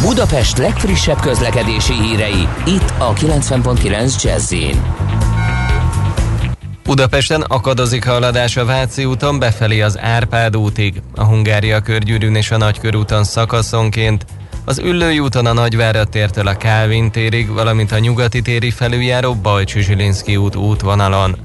[0.00, 4.54] Budapest legfrissebb közlekedési hírei, itt a 90.9 jazz
[6.82, 12.56] Budapesten akadozik haladás a Váci úton befelé az Árpád útig, a Hungária körgyűrűn és a
[12.56, 14.26] Nagykörúton szakaszonként,
[14.64, 19.82] az Üllői úton a Nagyvárad tértől a Kálvin térig, valamint a Nyugati téri felüljáró Bajcsi
[19.82, 21.36] Zsilinszki út útvonalon.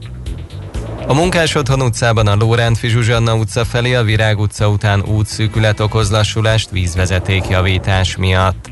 [1.07, 6.11] A Munkás Otthon utcában a Lóránt Fizsuzsanna utca felé a Virág utca után útszűkület okoz
[6.11, 8.69] lassulást vízvezetékjavítás miatt.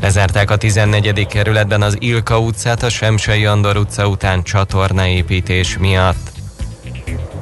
[0.00, 1.26] Lezárták a 14.
[1.26, 6.32] kerületben az Ilka utcát a Semsei Andor utca után csatornaépítés miatt.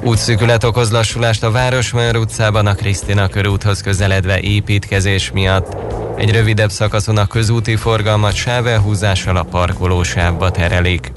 [0.03, 5.75] Útszűkület okoz lassulást a Városmajor utcában a Krisztina körúthoz közeledve építkezés miatt.
[6.17, 11.11] Egy rövidebb szakaszon a közúti forgalmat sávelhúzással a parkolósávba terelik.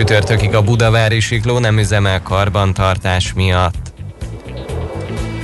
[0.00, 3.92] Csütörtökig a Budavári sikló nem üzemel karbantartás miatt.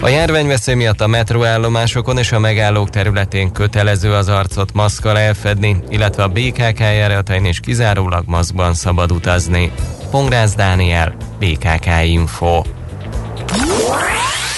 [0.01, 6.23] A járványveszély miatt a metróállomásokon és a megállók területén kötelező az arcot maszkal elfedni, illetve
[6.23, 9.73] a BKK járatain is kizárólag maszkban szabad utazni.
[10.11, 12.63] Pongrász Dániel, BKK Info.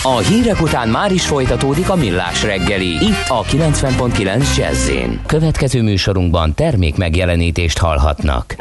[0.03, 4.91] A hírek után már is folytatódik a millás reggeli, itt a 90.9 jazz
[5.27, 8.57] Következő műsorunkban termék megjelenítést hallhatnak.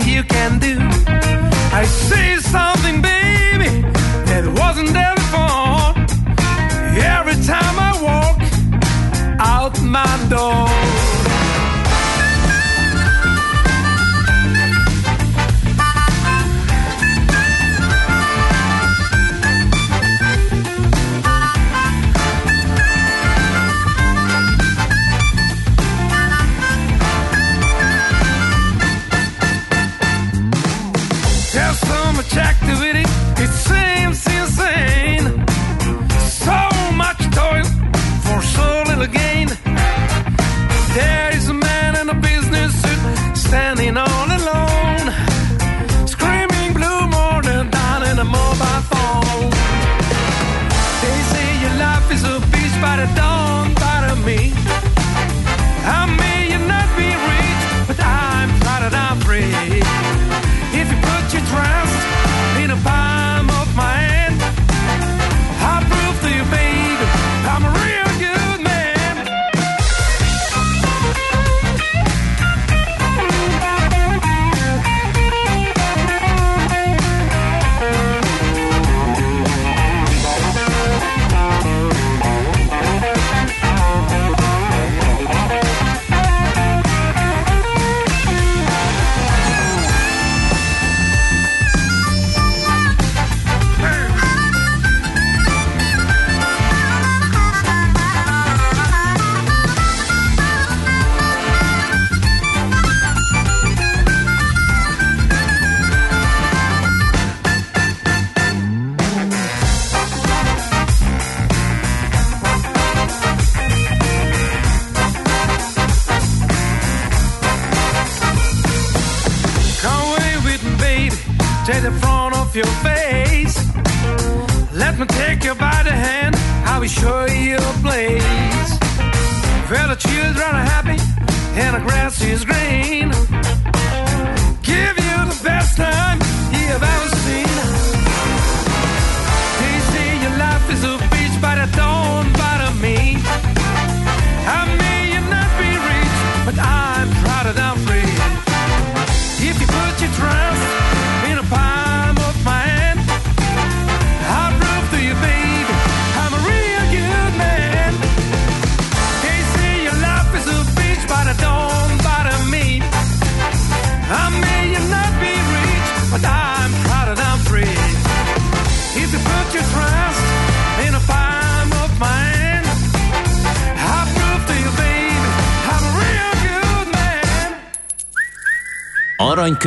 [0.00, 0.33] think you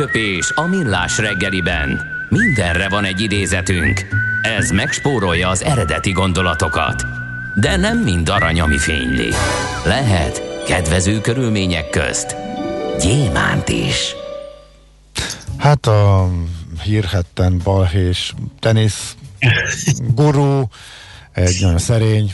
[0.08, 2.00] Aranyköpés a millás reggeliben.
[2.28, 4.06] Mindenre van egy idézetünk.
[4.42, 7.04] Ez megspórolja az eredeti gondolatokat.
[7.54, 9.28] De nem mind arany, ami fényli.
[9.84, 12.36] Lehet kedvező körülmények közt
[13.00, 14.14] gyémánt is.
[15.56, 16.30] Hát a
[16.82, 19.16] hírhetten balhés tenisz
[20.14, 20.68] gurú,
[21.32, 22.32] egy nagyon szerény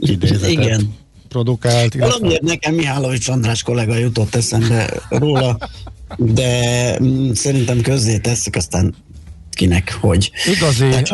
[0.00, 0.94] idézetet Igen.
[1.28, 1.94] produkált.
[1.94, 5.58] Valamiért nekem Mihálovics András kollega jutott eszembe róla,
[6.18, 8.94] de mm, szerintem közzé tesszük, aztán
[9.50, 10.30] kinek, hogy.
[10.56, 11.08] Igazi, Tehát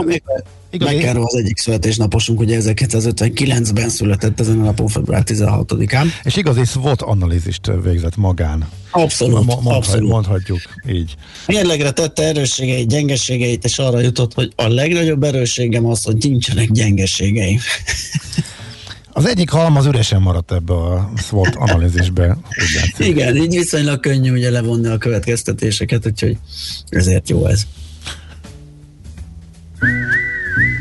[0.71, 6.07] igazi- McEnroe az egyik születésnaposunk, ugye 1959-ben született ezen a napon, február 16-án.
[6.23, 8.69] És igazi SWOT analízist végzett magán.
[8.91, 10.09] Abszolút, Ma- mondha- abszolút.
[10.11, 11.15] Mondhatjuk így.
[11.47, 17.59] Mérlegre tette erősségeit, gyengeségeit, és arra jutott, hogy a legnagyobb erősségem az, hogy nincsenek gyengeségeim.
[19.19, 22.37] Az egyik halmaz üresen maradt ebbe a SWOT analízisbe.
[22.99, 26.37] Igen, így viszonylag könnyű ugye levonni a következtetéseket, úgyhogy
[26.89, 27.63] ezért jó ez.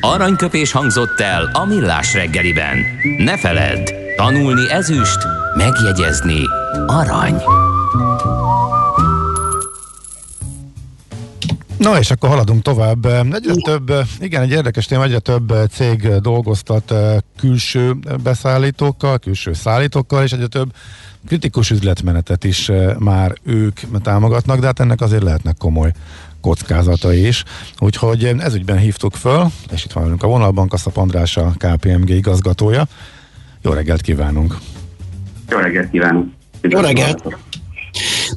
[0.01, 2.77] Aranyköpés hangzott el a millás reggeliben.
[3.17, 5.19] Ne feledd, tanulni ezüst,
[5.55, 6.41] megjegyezni
[6.87, 7.41] arany.
[11.77, 13.05] No és akkor haladunk tovább.
[13.05, 20.23] Egyre több, igen, egy érdekes téma, egyre több cég dolgoztat eh, külső beszállítókkal, külső szállítókkal,
[20.23, 20.73] és egyre több
[21.27, 25.91] kritikus üzletmenetet is eh, már ők támogatnak, de hát ennek azért lehetnek komoly
[26.41, 27.43] kockázatai is.
[27.79, 32.87] Úgyhogy ezügyben hívtuk föl, és itt van velünk a vonalban Kaszap András, a KPMG igazgatója.
[33.61, 34.57] Jó reggelt kívánunk!
[35.49, 36.25] Jó reggelt kívánok!
[36.61, 37.46] Jó reggelt!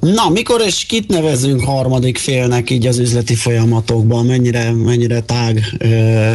[0.00, 4.26] Na, mikor és kit nevezünk harmadik félnek így az üzleti folyamatokban?
[4.26, 5.60] Mennyire, mennyire tág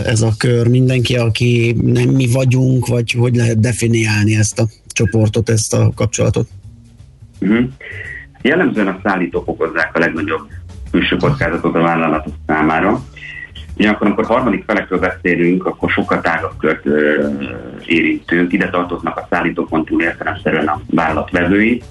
[0.06, 0.68] ez a kör?
[0.68, 6.48] Mindenki, aki nem mi vagyunk, vagy hogy lehet definiálni ezt a csoportot, ezt a kapcsolatot?
[7.40, 7.66] Uh-huh.
[8.42, 10.48] Jellemzően a szállítók okozzák a legnagyobb
[10.92, 13.04] külső kockázatot a vállalatok számára.
[13.78, 16.86] Ugyanakkor, amikor harmadik felekről beszélünk, akkor sokkal tágabb kört
[17.86, 18.54] érintünk.
[18.54, 21.82] Ide tartoznak a szállítókon túl értelemszerűen a vállalat vevői,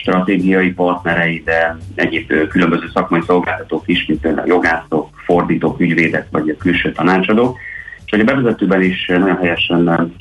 [0.00, 6.92] stratégiai partnerei, de egyéb különböző szakmai szolgáltatók is, mint például jogászok, fordítók, ügyvédek vagy külső
[6.92, 7.58] tanácsadók.
[8.04, 10.12] És hogy a bevezetőben is nagyon helyesen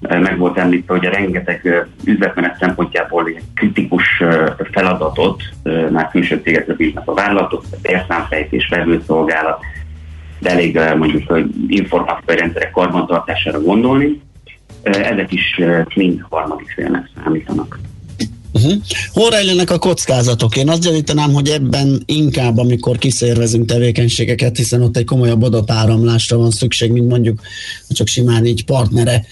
[0.00, 4.22] meg volt említve, hogy a rengeteg üzletmenet szempontjából kritikus
[4.72, 5.42] feladatot
[5.90, 9.60] már külső cégekre bíznak a vállalatok, bérszámfejtés, vevőszolgálat,
[10.38, 14.20] de elég mondjuk informatikai rendszerek karbantartására gondolni.
[14.82, 15.60] Ezek is
[15.94, 17.78] mind harmadik félnek számítanak.
[18.52, 18.72] Uh-huh.
[19.12, 20.56] Hol rejlenek a kockázatok?
[20.56, 26.50] Én azt gyanítanám, hogy ebben inkább, amikor kiszervezünk tevékenységeket, hiszen ott egy komolyabb adatáramlásra van
[26.50, 27.40] szükség, mint mondjuk
[27.88, 29.24] csak simán így partnere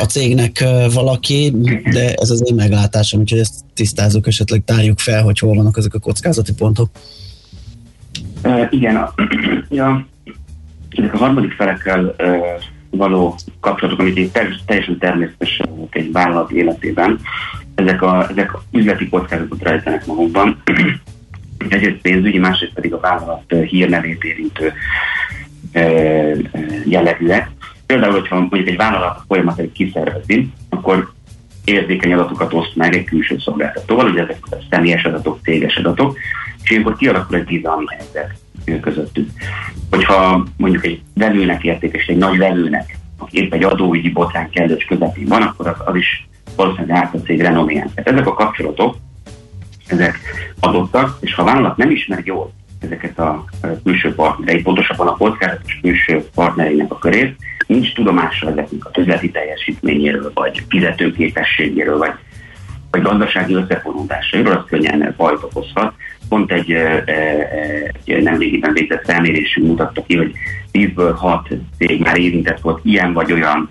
[0.00, 1.52] a cégnek valaki,
[1.92, 5.94] de ez az én meglátásom, úgyhogy ezt tisztázunk, esetleg tárjuk fel, hogy hol vannak ezek
[5.94, 6.90] a kockázati pontok.
[8.70, 9.14] Igen, a,
[9.68, 10.06] ja,
[10.90, 12.14] ezek a harmadik felekkel
[12.90, 14.30] való kapcsolatok, amit így
[14.66, 15.60] teljesen természetes
[15.90, 17.20] egy vállalat életében,
[17.76, 20.62] ezek a, ezek a üzleti kockázatot rejtenek magukban.
[21.68, 24.72] Egyrészt pénzügyi, másrészt pedig a vállalat hírnevét érintő
[26.84, 27.50] jellegűek.
[27.86, 31.12] Például, hogyha mondjuk egy vállalat folyamatot kiszervezi, akkor
[31.64, 36.18] érzékeny adatokat oszt meg egy külső szolgáltatóval, ugye ezek a személyes adatok, céges adatok,
[36.62, 38.38] és ilyenkor kialakul egy bizalmi helyzet
[38.80, 39.30] közöttük.
[39.90, 45.26] Hogyha mondjuk egy velőnek értékes, egy nagy velőnek, aki épp egy adóügyi botrány kellős közepén
[45.26, 47.90] van, akkor az, az is valószínűleg árt a cég renoméján.
[47.94, 48.96] Tehát ezek a kapcsolatok,
[49.86, 50.18] ezek
[50.60, 53.44] adottak, és ha a vállalat nem ismer jól ezeket a
[53.84, 57.36] külső partnereit, pontosabban a kockázatos külső partnereinek a körét,
[57.66, 62.12] nincs tudomása ezeknek a üzleti teljesítményéről, vagy fizetőképességéről, vagy,
[62.90, 65.92] vagy gazdasági összefonódásairól, az könnyen bajt okozhat.
[66.28, 66.70] Pont egy,
[68.04, 70.32] egy nemrégiben végzett felmérésünk mutatta ki, hogy
[70.72, 71.48] 10-ből 6
[71.78, 73.70] cég már érintett volt ilyen vagy olyan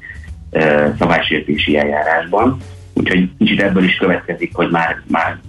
[0.97, 2.57] szabálysértési eljárásban,
[2.95, 5.39] Úgyhogy kicsit ebből is következik, hogy már, már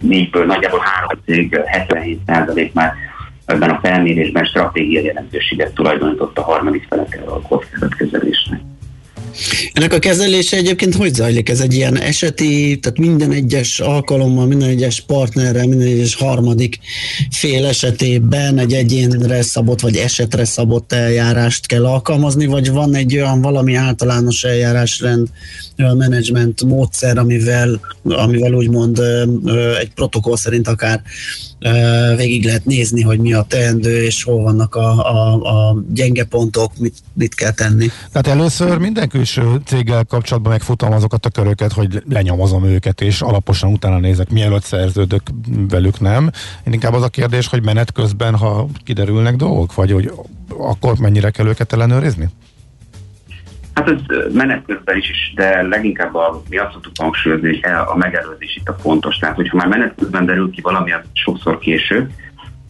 [0.00, 2.94] négyből nagyjából három cég 77% már
[3.44, 8.60] ebben a felmérésben stratégiai jelentőséget tulajdonított a harmadik felekkel a kockázatkezelésnek.
[9.72, 11.48] Ennek a kezelése egyébként hogy zajlik?
[11.48, 16.78] Ez egy ilyen eseti, tehát minden egyes alkalommal, minden egyes partnerrel, minden egyes harmadik
[17.30, 23.40] fél esetében egy egyénre szabott, vagy esetre szabott eljárást kell alkalmazni, vagy van egy olyan
[23.40, 25.28] valami általános eljárásrend,
[25.78, 28.98] olyan menedzsment módszer, amivel, amivel úgymond
[29.80, 31.02] egy protokoll szerint akár
[32.16, 36.72] végig lehet nézni, hogy mi a teendő, és hol vannak a, a, a gyenge pontok,
[36.78, 37.86] mit, mit kell tenni.
[38.12, 43.72] Tehát először minden külső céggel kapcsolatban megfutom azokat a köröket, hogy lenyomozom őket, és alaposan
[43.72, 45.22] utána nézek, mielőtt szerződök
[45.68, 46.30] velük, nem.
[46.66, 50.12] Én inkább az a kérdés, hogy menet közben, ha kiderülnek dolgok, vagy hogy
[50.48, 52.28] akkor mennyire kell őket ellenőrizni?
[53.74, 53.98] Hát ez
[54.32, 58.76] menet közben is, de leginkább a, mi azt szoktuk hangsúlyozni, hogy a megelőzés itt a
[58.80, 59.16] fontos.
[59.16, 62.10] Tehát, hogyha már menet közben derül ki valami, az sokszor késő,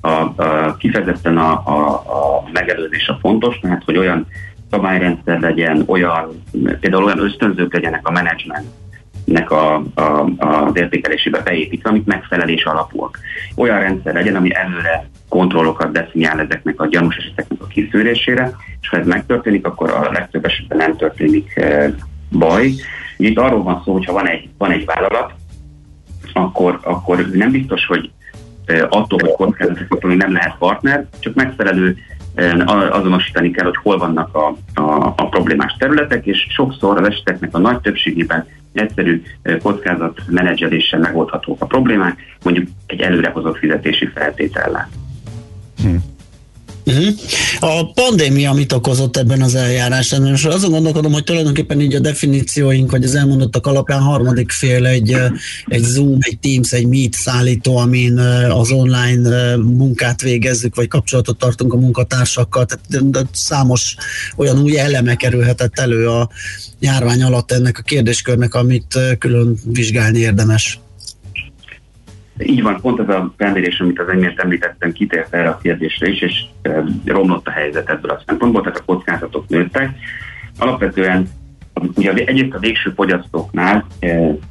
[0.00, 4.26] a, a, kifejezetten a, a, a megelőzés a fontos, tehát hogy olyan
[4.70, 6.42] szabályrendszer legyen, olyan,
[6.80, 13.18] például olyan ösztönzők legyenek a menedzsmentnek a, a, az értékelésébe beépítve, amik megfelelés alapúak.
[13.56, 18.96] Olyan rendszer legyen, ami előre kontrollokat definiál ezeknek a gyanús eseteknek a kiszűrésére, és ha
[18.96, 21.94] ez megtörténik, akkor a legtöbb esetben nem történik e,
[22.30, 22.72] baj.
[23.16, 25.32] Itt arról van szó, hogy ha van egy, van egy vállalat,
[26.32, 28.10] akkor, akkor nem biztos, hogy
[28.66, 31.96] e, attól, hogy kockázatot nem lehet partner, csak megfelelő
[32.90, 37.58] azonosítani kell, hogy hol vannak a, a, a problémás területek, és sokszor az eseteknek a
[37.58, 39.22] nagy többségében egyszerű
[39.62, 44.88] kockázatmenedzseléssel megoldhatók a problémák, mondjuk egy előrehozott fizetési feltétellel.
[46.86, 47.14] Uh-huh.
[47.60, 50.22] A pandémia mit okozott ebben az eljárásban?
[50.22, 55.16] Most azon gondolkodom, hogy tulajdonképpen így a definícióink, vagy az elmondottak alapján harmadik fél egy,
[55.66, 58.18] egy Zoom, egy Teams, egy Meet szállító, amin
[58.48, 62.66] az online munkát végezzük, vagy kapcsolatot tartunk a munkatársakkal.
[62.66, 63.96] Tehát számos
[64.36, 66.28] olyan új eleme kerülhetett elő a
[66.78, 70.78] járvány alatt ennek a kérdéskörnek, amit külön vizsgálni érdemes.
[72.38, 76.20] Így van, pont ez a felmérés, amit az enyémt említettem, kitért erre a kérdésre is,
[76.20, 76.44] és
[77.04, 79.90] romlott a helyzet ebből a szempontból, tehát a kockázatok nőttek.
[80.58, 81.28] Alapvetően
[81.94, 83.86] ugye egyrészt a végső fogyasztóknál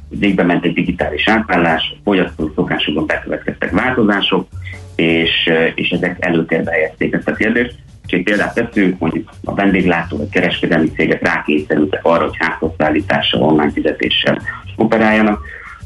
[0.08, 4.48] végbe ment egy digitális átállás, fogyasztói szokásokban bekövetkeztek változások,
[4.96, 7.74] és, és ezek előtérbe helyezték ezt a kérdést.
[8.06, 13.72] És egy példát teszünk, mondjuk a vendéglátó vagy kereskedelmi cégek rákényszerültek arra, hogy házhozszállítással, online
[13.72, 14.42] fizetéssel
[14.76, 15.40] operáljanak.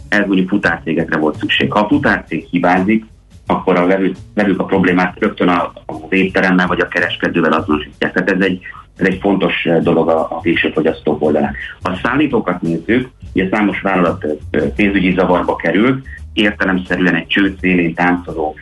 [0.08, 1.72] Ez mondjuk futárcégekre volt szükség.
[1.72, 3.04] Ha a futárcég hibázik,
[3.46, 8.12] akkor a vevők, vevők a problémát rögtön az étteremmel vagy a kereskedővel azonosítják.
[8.12, 8.60] Tehát ez egy,
[8.96, 11.54] ez egy fontos dolog a, a végső fogyasztók oldalán.
[11.82, 14.26] A szállítókat nézzük, ugye számos vállalat
[14.74, 18.54] pénzügyi zavarba került, értelemszerűen egy csőd szélén táncoló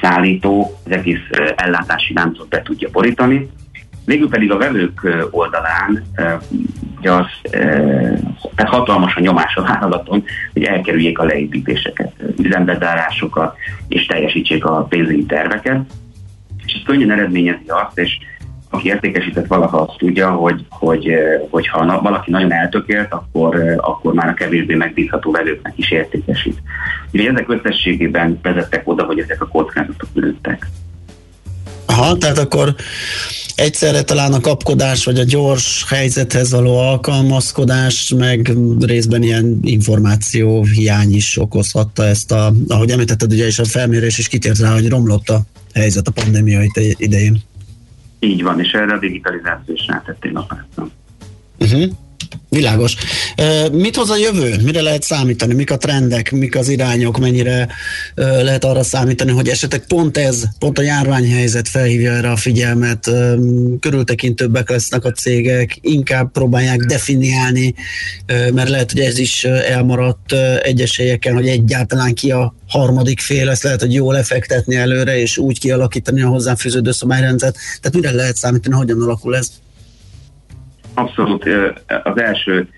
[0.00, 1.20] szállító az egész
[1.56, 3.48] ellátási láncot be tudja borítani.
[4.08, 6.04] Végül pedig a vevők oldalán
[6.98, 7.26] ugye az,
[8.54, 13.56] tehát hatalmas a nyomás a vállalaton, hogy elkerüljék a leépítéseket, üzembezárásokat,
[13.88, 15.80] és teljesítsék a pénzügyi terveket.
[16.66, 18.18] És ez könnyen eredményezi azt, és
[18.70, 21.14] aki értékesített valaha azt tudja, hogy, hogy,
[21.50, 26.62] hogy ha valaki nagyon eltökélt, akkor, akkor már a kevésbé megbízható vevőknek is értékesít.
[27.12, 30.66] Ugye ezek összességében vezettek oda, hogy ezek a kockázatok nőttek.
[31.88, 32.74] Aha, tehát akkor
[33.54, 41.14] egyszerre talán a kapkodás, vagy a gyors helyzethez való alkalmazkodás, meg részben ilyen információ hiány
[41.14, 45.28] is okozhatta ezt a, ahogy említetted, ugye is a felmérés is kitért rá, hogy romlott
[45.28, 45.40] a
[45.74, 46.60] helyzet a pandémia
[46.96, 47.42] idején.
[48.20, 50.90] Így van, és erre a digitalizáció is rátették a párton.
[51.58, 51.92] Uh-huh.
[52.48, 52.96] Világos.
[53.72, 54.56] Mit hoz a jövő?
[54.62, 55.54] Mire lehet számítani?
[55.54, 56.30] Mik a trendek?
[56.30, 57.18] Mik az irányok?
[57.18, 57.68] Mennyire
[58.14, 63.10] lehet arra számítani, hogy esetleg pont ez, pont a járványhelyzet felhívja erre a figyelmet,
[63.80, 67.74] körültekintőbbek lesznek a cégek, inkább próbálják definiálni,
[68.26, 73.62] mert lehet, hogy ez is elmaradt egyes helyeken, hogy egyáltalán ki a harmadik fél, ezt
[73.62, 77.56] lehet, hogy jól lefektetni előre, és úgy kialakítani a hozzáfűződő szabályrendszert.
[77.80, 79.48] Tehát mire lehet számítani, hogyan alakul ez?
[80.98, 81.48] Abszolút
[82.02, 82.68] az első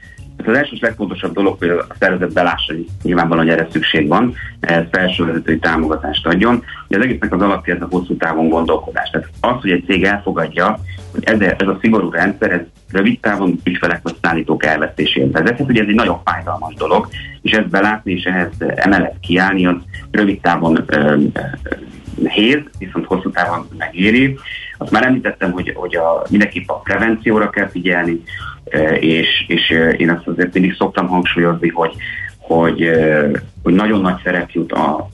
[0.46, 4.84] az első legfontosabb dolog, hogy a szervezet belássa, hogy nyilvánvalóan, hogy erre szükség van, ez
[4.90, 6.64] felsővezetői támogatást adjon.
[6.88, 9.10] Ugye az egésznek az alapja ez a hosszú távon gondolkodás.
[9.10, 10.78] Tehát az, hogy egy cég elfogadja,
[11.12, 12.60] hogy ez, ez a szigorú rendszer, ez
[12.92, 15.68] rövid távon ügyfelek vagy szállítók elvesztését vezethet.
[15.68, 17.08] Ugye ez egy nagyon fájdalmas dolog,
[17.42, 19.76] és ezt belátni és ehhez emellett kiállni, az
[20.10, 21.16] rövid távon ö,
[22.14, 24.38] nehéz, viszont hosszú távon megéri.
[24.80, 28.22] Azt már említettem, hogy, hogy a, mindenképp a prevencióra kell figyelni,
[28.64, 31.94] e, és, és e, én azt azért mindig szoktam hangsúlyozni, hogy,
[32.38, 33.30] hogy, e,
[33.62, 35.08] hogy nagyon nagy szerep jut a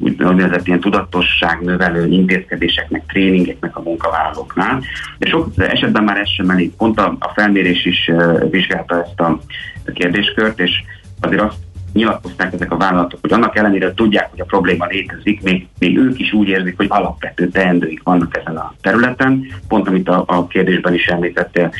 [0.00, 4.80] úgynevezett ilyen tudatosság növelő intézkedéseknek, tréningeknek a munkavállalóknál.
[5.18, 6.70] De sok esetben már ez sem elég.
[6.76, 8.10] Pont a, a felmérés is
[8.50, 9.40] vizsgálta ezt a
[9.92, 10.82] kérdéskört, és
[11.20, 11.56] azért azt
[11.92, 16.18] nyilatkozták ezek a vállalatok, hogy annak ellenére tudják, hogy a probléma létezik, még, még ők
[16.18, 19.46] is úgy érzik, hogy alapvető teendőik vannak ezen a területen.
[19.68, 21.72] Pont amit a, a kérdésben is említettél,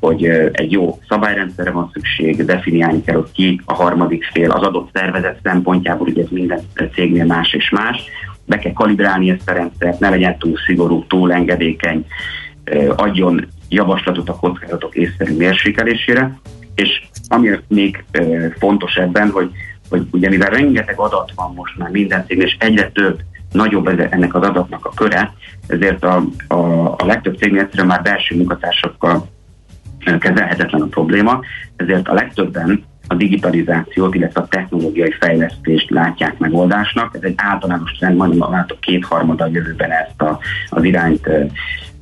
[0.00, 4.90] hogy egy jó szabályrendszerre van szükség, definiálni kell, hogy ki a harmadik fél az adott
[4.92, 6.60] szervezet szempontjából, ugye ez minden
[6.94, 8.02] cégnél más és más.
[8.46, 12.06] Be kell kalibrálni ezt a rendszert, ne legyen túl szigorú, túl engedékeny,
[12.96, 16.38] adjon javaslatot a kockázatok észszerű mérsékelésére,
[16.74, 18.04] és ami még
[18.58, 19.50] fontos ebben, hogy,
[19.88, 23.20] hogy ugye mivel rengeteg adat van most már minden cégnél, és egyre több,
[23.52, 25.32] nagyobb ennek az adatnak a köre,
[25.66, 26.54] ezért a, a,
[26.84, 29.28] a legtöbb cégnél egyszerűen már belső munkatársakkal
[30.18, 31.40] kezelhetetlen a probléma,
[31.76, 37.14] ezért a legtöbben a digitalizációt, illetve a technológiai fejlesztést látják megoldásnak.
[37.14, 41.28] Ez egy általános trend, majdnem látok kétharmada jövőben ezt a, az irányt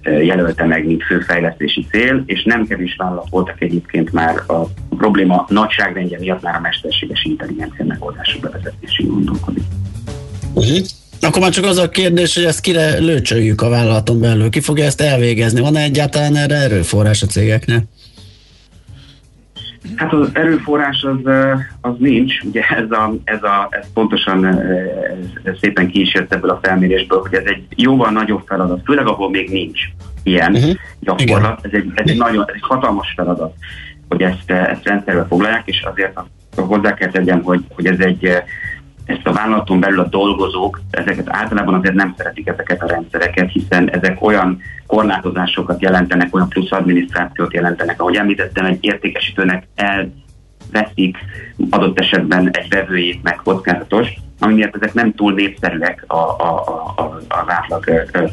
[0.09, 5.47] jelölte meg, mint fő fejlesztési cél, és nem kevés vállalat voltak egyébként már a probléma
[5.49, 9.65] nagyságrendje miatt már a mesterséges intelligencia megoldások bevezetésén gondolkodik.
[10.55, 10.79] Uh-huh.
[11.21, 14.51] Akkor már csak az a kérdés, hogy ezt kire lőcsöljük a vállalaton belül.
[14.51, 15.61] Ki fogja ezt elvégezni?
[15.61, 17.85] Van-e egyáltalán erre erőforrás a cégeknek?
[19.97, 21.33] Hát az erőforrás az,
[21.81, 24.45] az nincs, ugye ez, a, ez, a, ez pontosan
[25.43, 29.07] ez szépen ki is jött ebből a felmérésből, hogy ez egy jóval nagyobb feladat, főleg
[29.07, 29.81] ahol még nincs
[30.23, 30.75] ilyen uh-huh.
[31.01, 33.55] gyakorlat, ez egy, ez egy nagyon, ez egy hatalmas feladat,
[34.09, 36.19] hogy ezt, ezt rendszerbe foglalják, és azért
[36.57, 38.43] hozzá kell tegyem, hogy, hogy ez egy
[39.07, 43.91] ezt a vállalaton belül a dolgozók, ezeket általában azért nem szeretik ezeket a rendszereket, hiszen
[43.91, 48.01] ezek olyan korlátozásokat jelentenek, olyan plusz adminisztrációt jelentenek.
[48.01, 51.17] Ahogy említettem, egy értékesítőnek elveszik
[51.71, 57.03] adott esetben egy vevőjét meg kockázatos, ami miatt ezek nem túl népszerűek a, a, a,
[57.03, 57.85] a, az átlag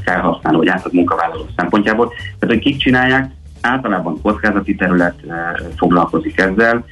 [0.04, 2.08] felhasználó vagy átlag munkavállaló szempontjából.
[2.40, 5.16] Tehát, hogy kik csinálják, általában kockázati terület
[5.76, 6.86] foglalkozik ezzel,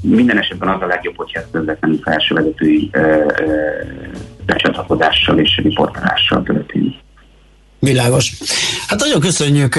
[0.00, 2.90] minden esetben az a legjobb, hogyha ez közvetlenül felsővezetői
[4.46, 6.94] becsatlakozással és riportálással történik.
[7.78, 8.32] Világos.
[8.88, 9.76] Hát nagyon köszönjük.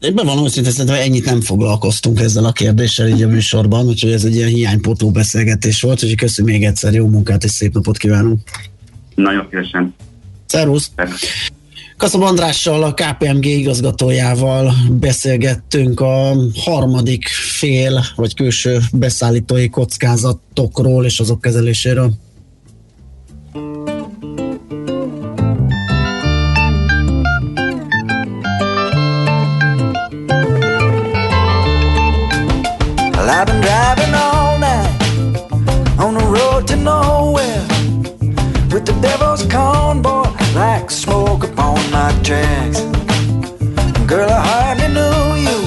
[0.00, 4.24] Én bevallom őszintén, szerintem ennyit nem foglalkoztunk ezzel a kérdéssel így a műsorban, úgyhogy ez
[4.24, 8.40] egy ilyen hiánypótló beszélgetés volt, úgyhogy köszönöm még egyszer, jó munkát és szép napot kívánunk.
[9.14, 9.94] Nagyon szívesen.
[10.46, 10.90] Szervusz!
[11.98, 21.40] Kaszab Andrással, a KPMG igazgatójával beszélgettünk a harmadik fél, vagy külső beszállítói kockázatokról és azok
[21.40, 22.12] kezeléséről.
[42.28, 42.82] Tracks.
[44.06, 45.58] Girl, I hardly knew you,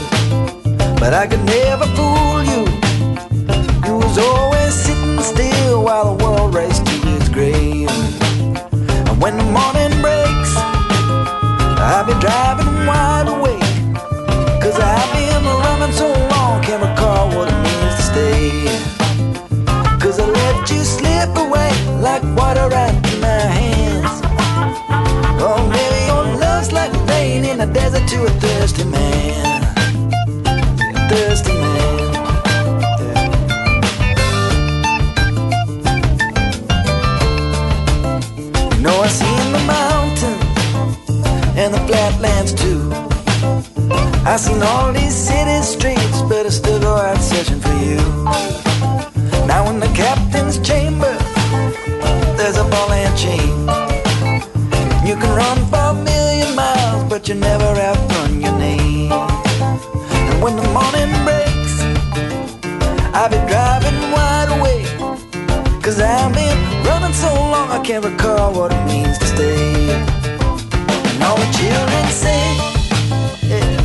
[0.99, 1.43] but I could
[44.31, 47.97] I've seen all these city streets, but I still go out searching for you.
[49.45, 51.13] Now in the captain's chamber,
[52.37, 53.51] there's a ball and chain.
[55.05, 59.11] You can run for a million miles, but you never outrun your name.
[59.11, 61.75] And when the morning breaks,
[63.13, 65.83] I'll be driving wide awake.
[65.83, 69.91] Cause I've been running so long, I can't recall what it means to stay.
[69.91, 72.80] And all the children sing,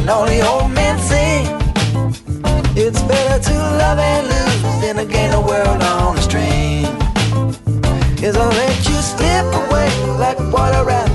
[0.06, 1.46] and all the old men sing.
[2.76, 6.84] It's better to love and lose than to gain the world on a string.
[8.22, 11.05] Is I'll let you slip away like water right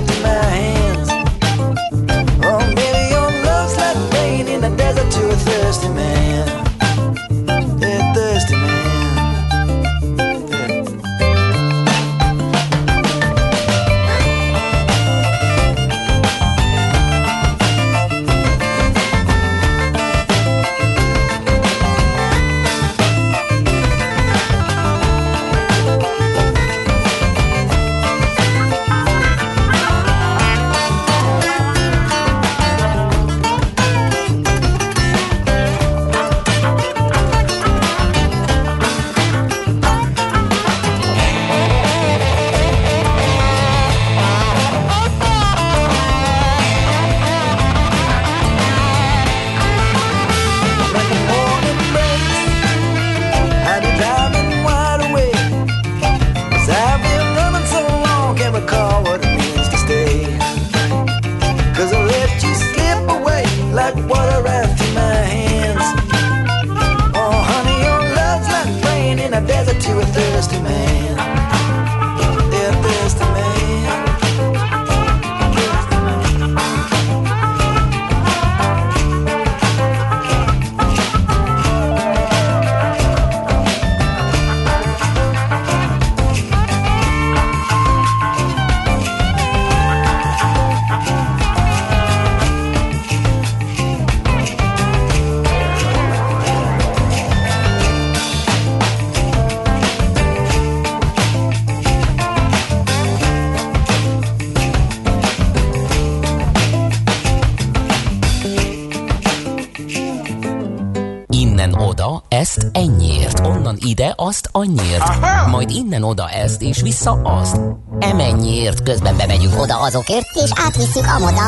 [113.92, 115.04] ide, azt annyiért,
[115.50, 117.60] majd innen oda ezt, és vissza azt.
[117.98, 121.42] Emennyiért, közben bemegyünk oda azokért, és átvisszük amoda.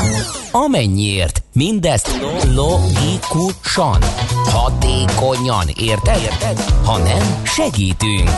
[0.50, 2.20] Amennyiért, mindezt
[2.54, 3.98] logikusan,
[4.44, 6.20] hatékonyan, érted?
[6.20, 6.60] érted?
[6.84, 8.30] Ha nem, segítünk.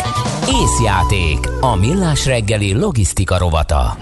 [0.62, 3.96] Észjáték, a millás reggeli logisztika rovata.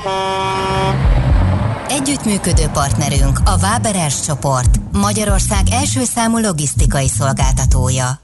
[1.88, 8.18] Együttműködő partnerünk a Váberes csoport, Magyarország első számú logisztikai szolgáltatója.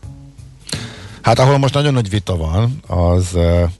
[1.22, 3.70] Hát ahol most nagyon nagy vita van, az eh,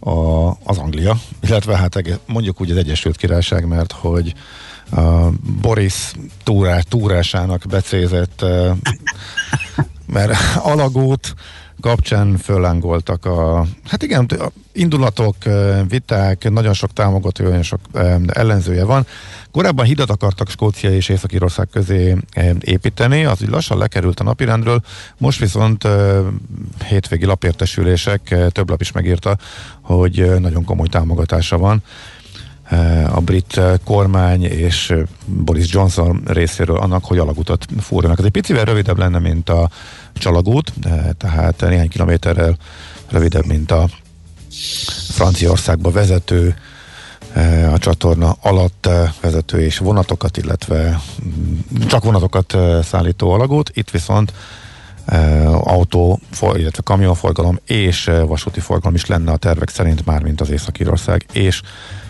[0.00, 4.34] a, az Anglia, illetve hát mondjuk úgy az Egyesült Királyság, mert hogy
[4.90, 5.28] a
[5.60, 6.12] Boris
[6.44, 8.72] túrá, túrásának becézett, eh,
[10.06, 11.34] mert alagút
[11.80, 15.36] kapcsán föllángoltak a, hát igen, a indulatok,
[15.88, 17.80] viták, nagyon sok támogató, nagyon sok
[18.26, 19.06] ellenzője van.
[19.52, 22.16] Korábban hidat akartak Skócia és Észak-Írország közé
[22.60, 24.82] építeni, az úgy lassan lekerült a napirendről,
[25.18, 25.88] most viszont
[26.84, 29.36] hétvégi lapértesülések, több lap is megírta,
[29.80, 31.82] hogy nagyon komoly támogatása van
[33.10, 34.94] a brit kormány és
[35.24, 38.18] Boris Johnson részéről annak, hogy alagutat fúrjanak.
[38.18, 39.70] Ez egy picivel rövidebb lenne, mint a
[40.12, 40.72] csalagút,
[41.18, 42.56] tehát néhány kilométerrel
[43.08, 43.88] rövidebb, mint a
[45.08, 46.56] Franciaországba vezető
[47.72, 48.88] a csatorna alatt
[49.20, 53.70] vezető és vonatokat, illetve mm, csak vonatokat szállító alagút.
[53.74, 54.32] Itt viszont
[55.52, 61.26] autó, illetve kamionforgalom és vasúti forgalom is lenne a tervek szerint már, mint az Észak-Írország
[61.32, 61.62] és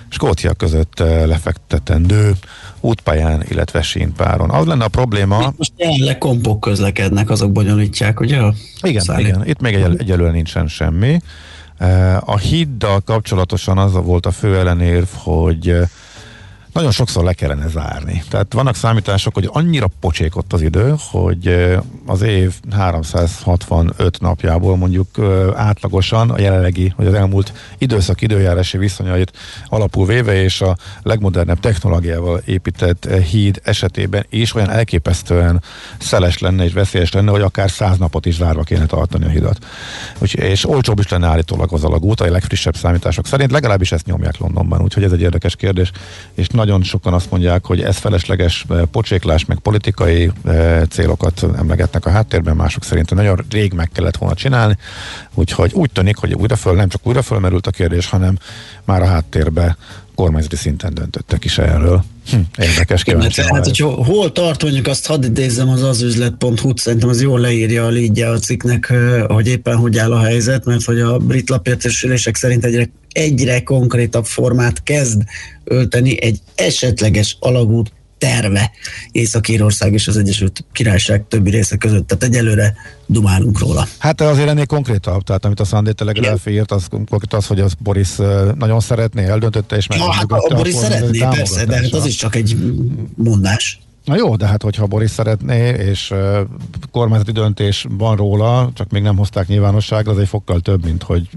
[0.08, 2.32] Skócia között lefektetendő
[2.80, 4.50] útpályán, illetve sínpáron.
[4.50, 5.38] Az lenne a probléma...
[5.40, 8.40] Itt most jelenleg kompok közlekednek, azok bonyolítják, ugye?
[8.82, 9.26] Igen, szállít.
[9.26, 9.46] igen.
[9.46, 11.20] Itt még egyel, egyelőre nincsen semmi.
[12.20, 15.76] A híddal kapcsolatosan az volt a fő ellenérv, hogy
[16.76, 18.22] nagyon sokszor le kellene zárni.
[18.28, 21.74] Tehát vannak számítások, hogy annyira pocsék ott az idő, hogy
[22.06, 25.08] az év 365 napjából mondjuk
[25.54, 29.32] átlagosan a jelenlegi, vagy az elmúlt időszak időjárási viszonyait
[29.66, 35.62] alapul véve, és a legmodernebb technológiával épített híd esetében is olyan elképesztően
[35.98, 39.58] szeles lenne és veszélyes lenne, hogy akár száz napot is zárva kéne tartani a hidat.
[40.18, 44.38] Úgy, és olcsóbb is lenne állítólag az alagút, a legfrissebb számítások szerint, legalábbis ezt nyomják
[44.38, 45.90] Londonban, úgyhogy ez egy érdekes kérdés,
[46.34, 52.06] és nagyon sokan azt mondják, hogy ez felesleges eh, pocséklás, meg politikai eh, célokat emlegetnek
[52.06, 54.76] a háttérben, mások szerint nagyon rég meg kellett volna csinálni,
[55.34, 58.38] úgyhogy úgy tűnik, hogy újra föl, nem csak újra fölmerült a kérdés, hanem
[58.84, 59.76] már a háttérbe
[60.14, 62.04] kormányzati szinten döntöttek is erről.
[62.30, 63.40] Hm, érdekes kérdés.
[63.40, 67.88] Hát, hogy hol tart, mondjuk azt hadd idézzem az azüzlet.hu, szerintem az jól leírja a
[67.88, 68.92] lídje a cikknek,
[69.26, 74.24] hogy éppen hogy áll a helyzet, mert hogy a brit lapértesülések szerint egyre, egyre konkrétabb
[74.24, 75.22] formát kezd
[75.64, 78.70] ölteni egy esetleges alagút terve
[79.12, 82.06] Észak-Írország és az Egyesült Királyság többi része között.
[82.06, 82.74] Tehát egyelőre
[83.06, 83.86] dumálunk róla.
[83.98, 87.74] Hát azért ennél konkrétabb, tehát amit a Sunday Telegraph írt, az konkrét az, hogy az
[87.78, 88.16] Boris
[88.58, 89.98] nagyon szeretné, eldöntötte és meg.
[89.98, 92.56] Ja, hát a Boris szeretné, persze, de hát az is csak egy
[93.14, 93.80] mondás.
[94.04, 96.38] Na jó, de hát hogyha Boris szeretné, és uh,
[96.90, 101.28] kormányzati döntés van róla, csak még nem hozták nyilvánosságra, az egy fokkal több, mint hogy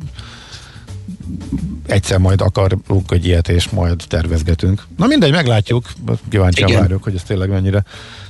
[1.85, 4.87] egyszer majd akarunk egy ilyet, és majd tervezgetünk.
[4.97, 5.91] Na mindegy, meglátjuk.
[6.29, 7.83] Kíváncsian várjuk, hogy ez tényleg mennyire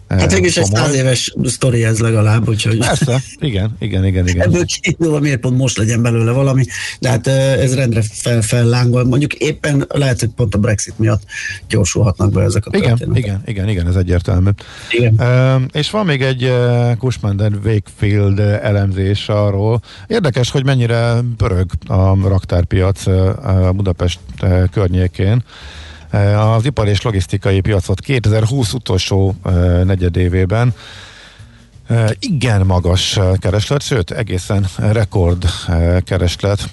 [0.10, 2.78] Hát végül is egy száz éves sztori ez legalább, úgyhogy...
[2.78, 4.48] Persze, igen, igen, igen, igen.
[4.48, 6.66] Ebből kiindulva miért pont most legyen belőle valami,
[7.00, 9.04] de hát ez rendre fel, fellángol.
[9.06, 11.22] Mondjuk éppen lehet, hogy pont a Brexit miatt
[11.68, 13.24] gyorsulhatnak be ezek a Igen, történetek.
[13.24, 14.50] igen, igen, igen, ez egyértelmű.
[14.92, 15.14] Igen.
[15.14, 19.82] Uh, és van még egy uh, Cushman Wakefield elemzés arról.
[20.08, 25.44] Érdekes, hogy mennyire pörög a raktárpiac uh, Budapest uh, környékén.
[26.10, 29.54] Eh, az ipar és logisztikai piacot 2020 utolsó eh,
[29.84, 30.74] negyedévében.
[31.88, 35.46] Eh, igen magas kereslet, sőt egészen rekord
[36.04, 36.70] kereslet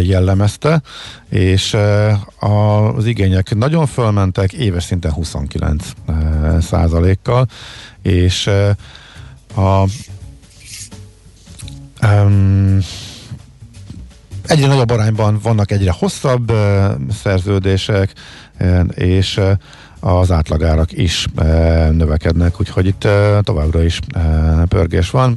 [0.00, 0.82] jellemezte,
[1.28, 1.76] és
[2.38, 5.84] az igények nagyon fölmentek, éves szinten 29
[6.60, 7.48] százalékkal,
[8.02, 8.50] és
[9.56, 9.84] a
[12.02, 12.78] um,
[14.48, 16.52] egyre nagyobb arányban vannak egyre hosszabb
[17.22, 18.12] szerződések,
[18.94, 19.40] és
[20.00, 21.26] az átlagárak is
[21.90, 23.08] növekednek, úgyhogy itt
[23.40, 24.00] továbbra is
[24.68, 25.32] pörgés van.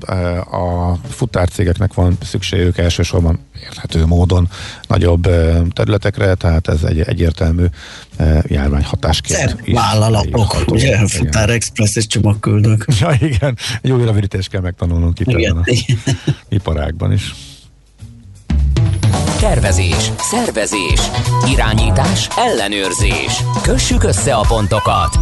[0.51, 4.49] A futárcégeknek van szükségük elsősorban érthető módon
[4.87, 5.27] nagyobb
[5.73, 7.65] területekre, tehát ez egy egyértelmű
[8.43, 9.73] járványhatásként is.
[9.73, 11.07] Vállalatok, ugye?
[11.07, 12.85] Futár Express és csomagküldők.
[12.99, 13.57] Ja, igen.
[13.81, 15.57] Egy új rövidítést kell megtanulnunk itt igen.
[15.57, 15.75] ebben
[16.25, 17.35] a iparágban is.
[19.41, 21.11] Tervezés, szervezés,
[21.47, 23.43] irányítás, ellenőrzés.
[23.61, 25.17] Kössük össze a pontokat.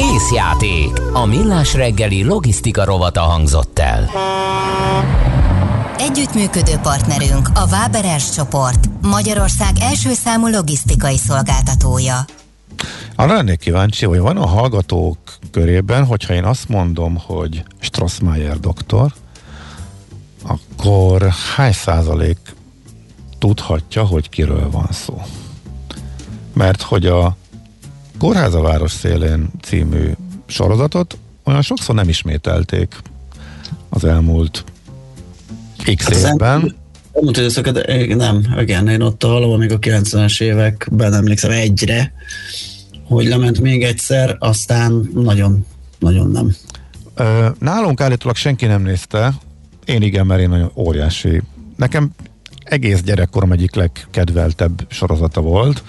[0.00, 0.90] Észjáték.
[1.12, 4.10] A millás reggeli logisztika rovata hangzott el.
[5.98, 12.24] Együttműködő partnerünk a Váberes csoport, Magyarország első számú logisztikai szolgáltatója.
[13.16, 15.18] Arra lennék kíváncsi, hogy van a hallgatók
[15.50, 19.12] körében, hogyha én azt mondom, hogy Strassmayer doktor,
[20.46, 22.38] akkor hány százalék
[23.44, 25.22] tudhatja, hogy kiről van szó.
[26.52, 27.36] Mert hogy a
[28.18, 30.10] Kórház a város szélén című
[30.46, 32.96] sorozatot olyan sokszor nem ismételték
[33.88, 34.64] az elmúlt
[35.94, 36.74] x hát évben.
[37.12, 37.86] Elmúlt időszakat,
[38.16, 42.12] nem, igen, én ott valahol még a 90-es években emlékszem egyre,
[43.04, 45.66] hogy lement még egyszer, aztán nagyon,
[45.98, 46.54] nagyon nem.
[47.58, 49.34] Nálunk állítólag senki nem nézte,
[49.84, 51.42] Én igen, mert én nagyon óriási.
[51.76, 52.10] Nekem
[52.64, 55.82] egész gyerekkorom egyik legkedveltebb sorozata volt,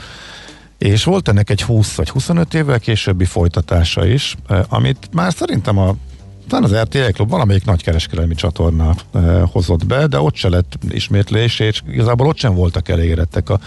[0.77, 4.35] és volt ennek egy 20 vagy 25 évvel későbbi folytatása is,
[4.69, 5.95] amit már szerintem a
[6.47, 11.59] talán az RTL Klub valamelyik nagykereskedelmi csatorna eh, hozott be, de ott se lett ismétlés,
[11.59, 13.59] és igazából ott sem voltak elégedettek a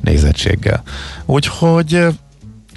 [0.00, 0.82] nézettséggel.
[1.24, 2.06] Úgyhogy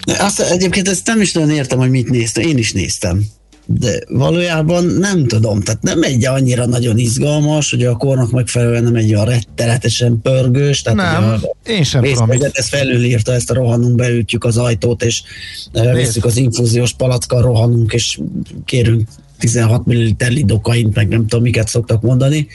[0.05, 2.43] azt egyébként ezt nem is nagyon értem, hogy mit néztem.
[2.43, 3.25] Én is néztem.
[3.65, 8.95] De valójában nem tudom, tehát nem egy annyira nagyon izgalmas, hogy a kornak megfelelően nem
[8.95, 10.81] egy olyan rettenetesen pörgős.
[10.81, 12.29] Tehát nem, én sem tudom.
[12.51, 15.21] Ez felülírta ezt a rohanunk, beütjük az ajtót, és
[15.71, 18.19] veszük az infúziós palackkal, rohanunk, és
[18.65, 19.07] kérünk
[19.39, 22.47] 16 ml lidokaint, meg nem tudom, miket szoktak mondani.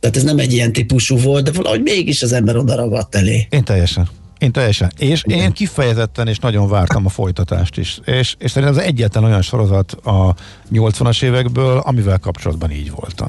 [0.00, 3.46] Tehát ez nem egy ilyen típusú volt, de valahogy mégis az ember oda ragadt elé.
[3.50, 4.08] Én teljesen.
[4.38, 4.92] Én teljesen.
[4.98, 5.38] És Igen.
[5.38, 8.00] én kifejezetten és nagyon vártam a folytatást is.
[8.04, 10.34] És, és szerintem az egyetlen olyan sorozat a
[10.72, 13.28] 80-as évekből, amivel kapcsolatban így voltam.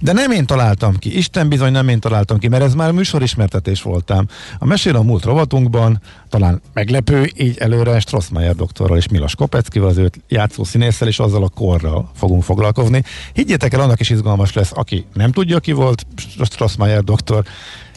[0.00, 3.82] De nem én találtam ki, Isten bizony nem én találtam ki, mert ez már műsorismertetés
[3.82, 4.26] voltam.
[4.58, 9.96] A Mesél a múlt rovatunkban, talán meglepő, így előre Strossmayer doktorral és Milos Kopeckivel, az
[9.96, 13.02] őt játszó színésszel, és azzal a korral fogunk foglalkozni.
[13.32, 16.06] Higgyétek el, annak is izgalmas lesz, aki nem tudja, ki volt
[16.44, 17.44] Strossmayer doktor,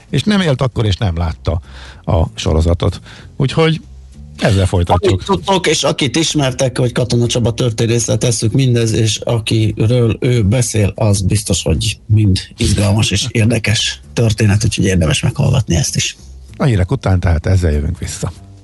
[0.10, 1.62] és nem élt akkor, és nem látta
[2.08, 3.02] a sorozatot.
[3.38, 3.82] Úgyhogy
[4.40, 5.14] ezzel folytatjuk.
[5.14, 10.92] Akit tudtok, és akit ismertek, hogy Katona Csaba történészre tesszük mindez, és akiről ő beszél,
[10.96, 16.18] az biztos, hogy mind izgalmas és érdekes történet, úgyhogy érdemes meghallgatni ezt is.
[16.58, 18.32] A hírek után tehát ezzel jövünk vissza.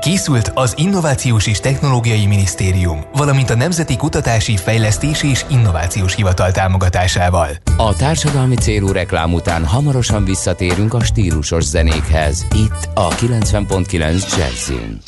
[0.00, 7.48] Készült az Innovációs és Technológiai Minisztérium, valamint a Nemzeti Kutatási, Fejlesztési és Innovációs Hivatal támogatásával.
[7.76, 12.46] A társadalmi célú reklám után hamarosan visszatérünk a stílusos zenékhez.
[12.54, 14.98] Itt a 90.9 Jazzin.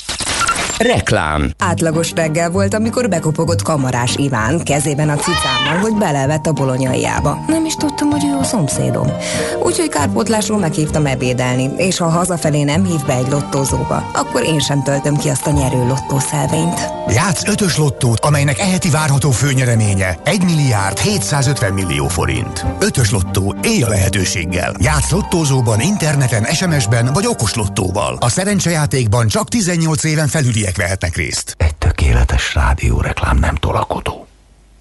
[0.82, 1.50] Reklám.
[1.58, 7.44] Átlagos reggel volt, amikor bekopogott kamarás Iván kezében a cicámmal, hogy belevett a bolonyaiába.
[7.46, 9.06] Nem is tudtam, hogy ő a szomszédom.
[9.62, 14.82] Úgyhogy kárpótlásról meghívtam ebédelni, és ha hazafelé nem hív be egy lottózóba, akkor én sem
[14.82, 16.80] töltöm ki azt a nyerő lottószelvényt.
[17.08, 22.64] Játsz ötös lottót, amelynek eheti várható főnyereménye 1 milliárd 750 millió forint.
[22.80, 24.74] Ötös lottó, élj a lehetőséggel.
[24.78, 28.16] Játsz lottózóban, interneten, SMS-ben vagy okos lottóval.
[28.20, 31.54] A szerencsejátékban csak 18 éven felüliek emberek vehetnek részt.
[31.58, 34.26] Egy tökéletes rádióreklám nem tolakodó.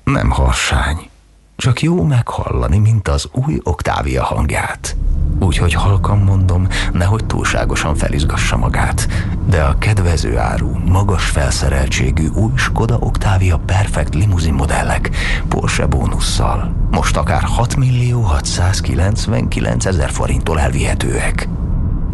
[0.03, 1.09] Nem harsány.
[1.55, 4.95] Csak jó meghallani, mint az új Oktávia hangját.
[5.39, 9.07] Úgyhogy halkan mondom, nehogy túlságosan felizgassa magát.
[9.47, 15.09] De a kedvező áru, magas felszereltségű új Skoda Octavia Perfect limuzin modellek
[15.47, 21.47] Porsche bónusszal most akár 6 millió 699 ezer forinttól elvihetőek.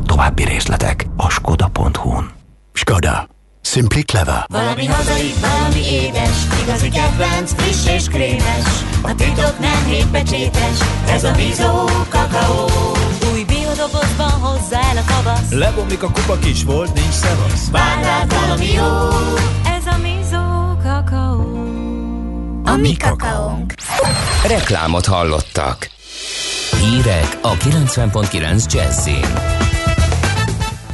[0.05, 2.07] További részletek a skoda.hu-n.
[3.78, 4.45] Simply clever.
[4.49, 8.65] Valami hazai, valami édes, igazi kedvenc, friss és krémes.
[9.01, 12.69] A titok nem hétpecsétes, ez a Bizó kakaó.
[13.34, 15.51] Új biodobozban hozza el a tavasz.
[15.51, 17.69] Lebomlik a kupa kis volt, nincs szevasz.
[17.71, 19.07] Vár valami jó,
[19.78, 21.41] ez a Bizó kakaó.
[22.65, 23.73] A mi kakaónk.
[24.47, 25.89] Reklámot hallottak.
[26.82, 29.65] Hírek a 90.9 Jazzin.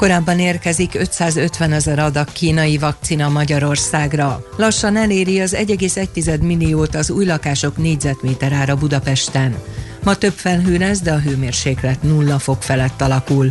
[0.04, 4.46] Korábban érkezik 550 ezer adag kínai vakcina Magyarországra.
[4.58, 9.56] Lassan eléri az 1,1 milliót az új lakások négyzetméter ára Budapesten.
[10.04, 13.50] Ma több felhő lesz, de a hőmérséklet nulla fok felett alakul.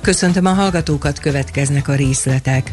[0.00, 2.72] Köszöntöm a hallgatókat, következnek a részletek.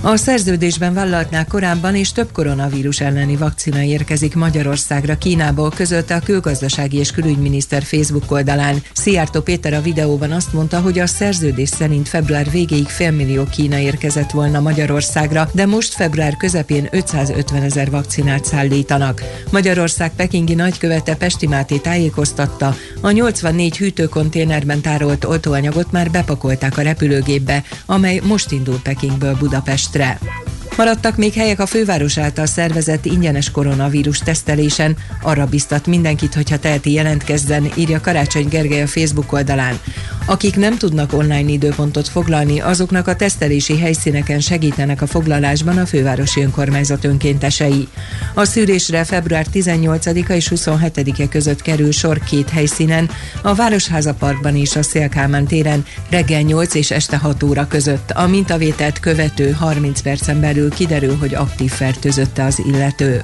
[0.00, 6.96] A szerződésben vállaltnál korábban és több koronavírus elleni vakcina érkezik Magyarországra Kínából, közölte a külgazdasági
[6.96, 8.82] és külügyminiszter Facebook oldalán.
[8.92, 14.30] Szijjártó Péter a videóban azt mondta, hogy a szerződés szerint február végéig félmillió Kína érkezett
[14.30, 19.22] volna Magyarországra, de most február közepén 550 ezer vakcinát szállítanak.
[19.50, 27.62] Magyarország pekingi nagykövete Pesti Máté tájékoztatta, a 84 hűtőkonténerben tárolt oltóanyagot már bepakolták a repülőgépbe,
[27.86, 30.57] amely most indul Pekingből Budapest Budapestre.
[30.78, 34.96] Maradtak még helyek a főváros által szervezett ingyenes koronavírus tesztelésen.
[35.22, 39.78] Arra biztat mindenkit, hogyha teheti jelentkezzen, írja Karácsony Gergely a Facebook oldalán.
[40.26, 46.42] Akik nem tudnak online időpontot foglalni, azoknak a tesztelési helyszíneken segítenek a foglalásban a fővárosi
[46.42, 47.88] önkormányzat önkéntesei.
[48.34, 53.10] A szűrésre február 18-a és 27-e között kerül sor két helyszínen,
[53.42, 58.10] a Városháza Parkban és a Szélkámán téren reggel 8 és este 6 óra között.
[58.10, 63.20] A mintavételt követő 30 percen belül kiderül, hogy aktív fertőzötte az illető.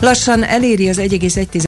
[0.00, 1.62] Lassan eléri az 1,1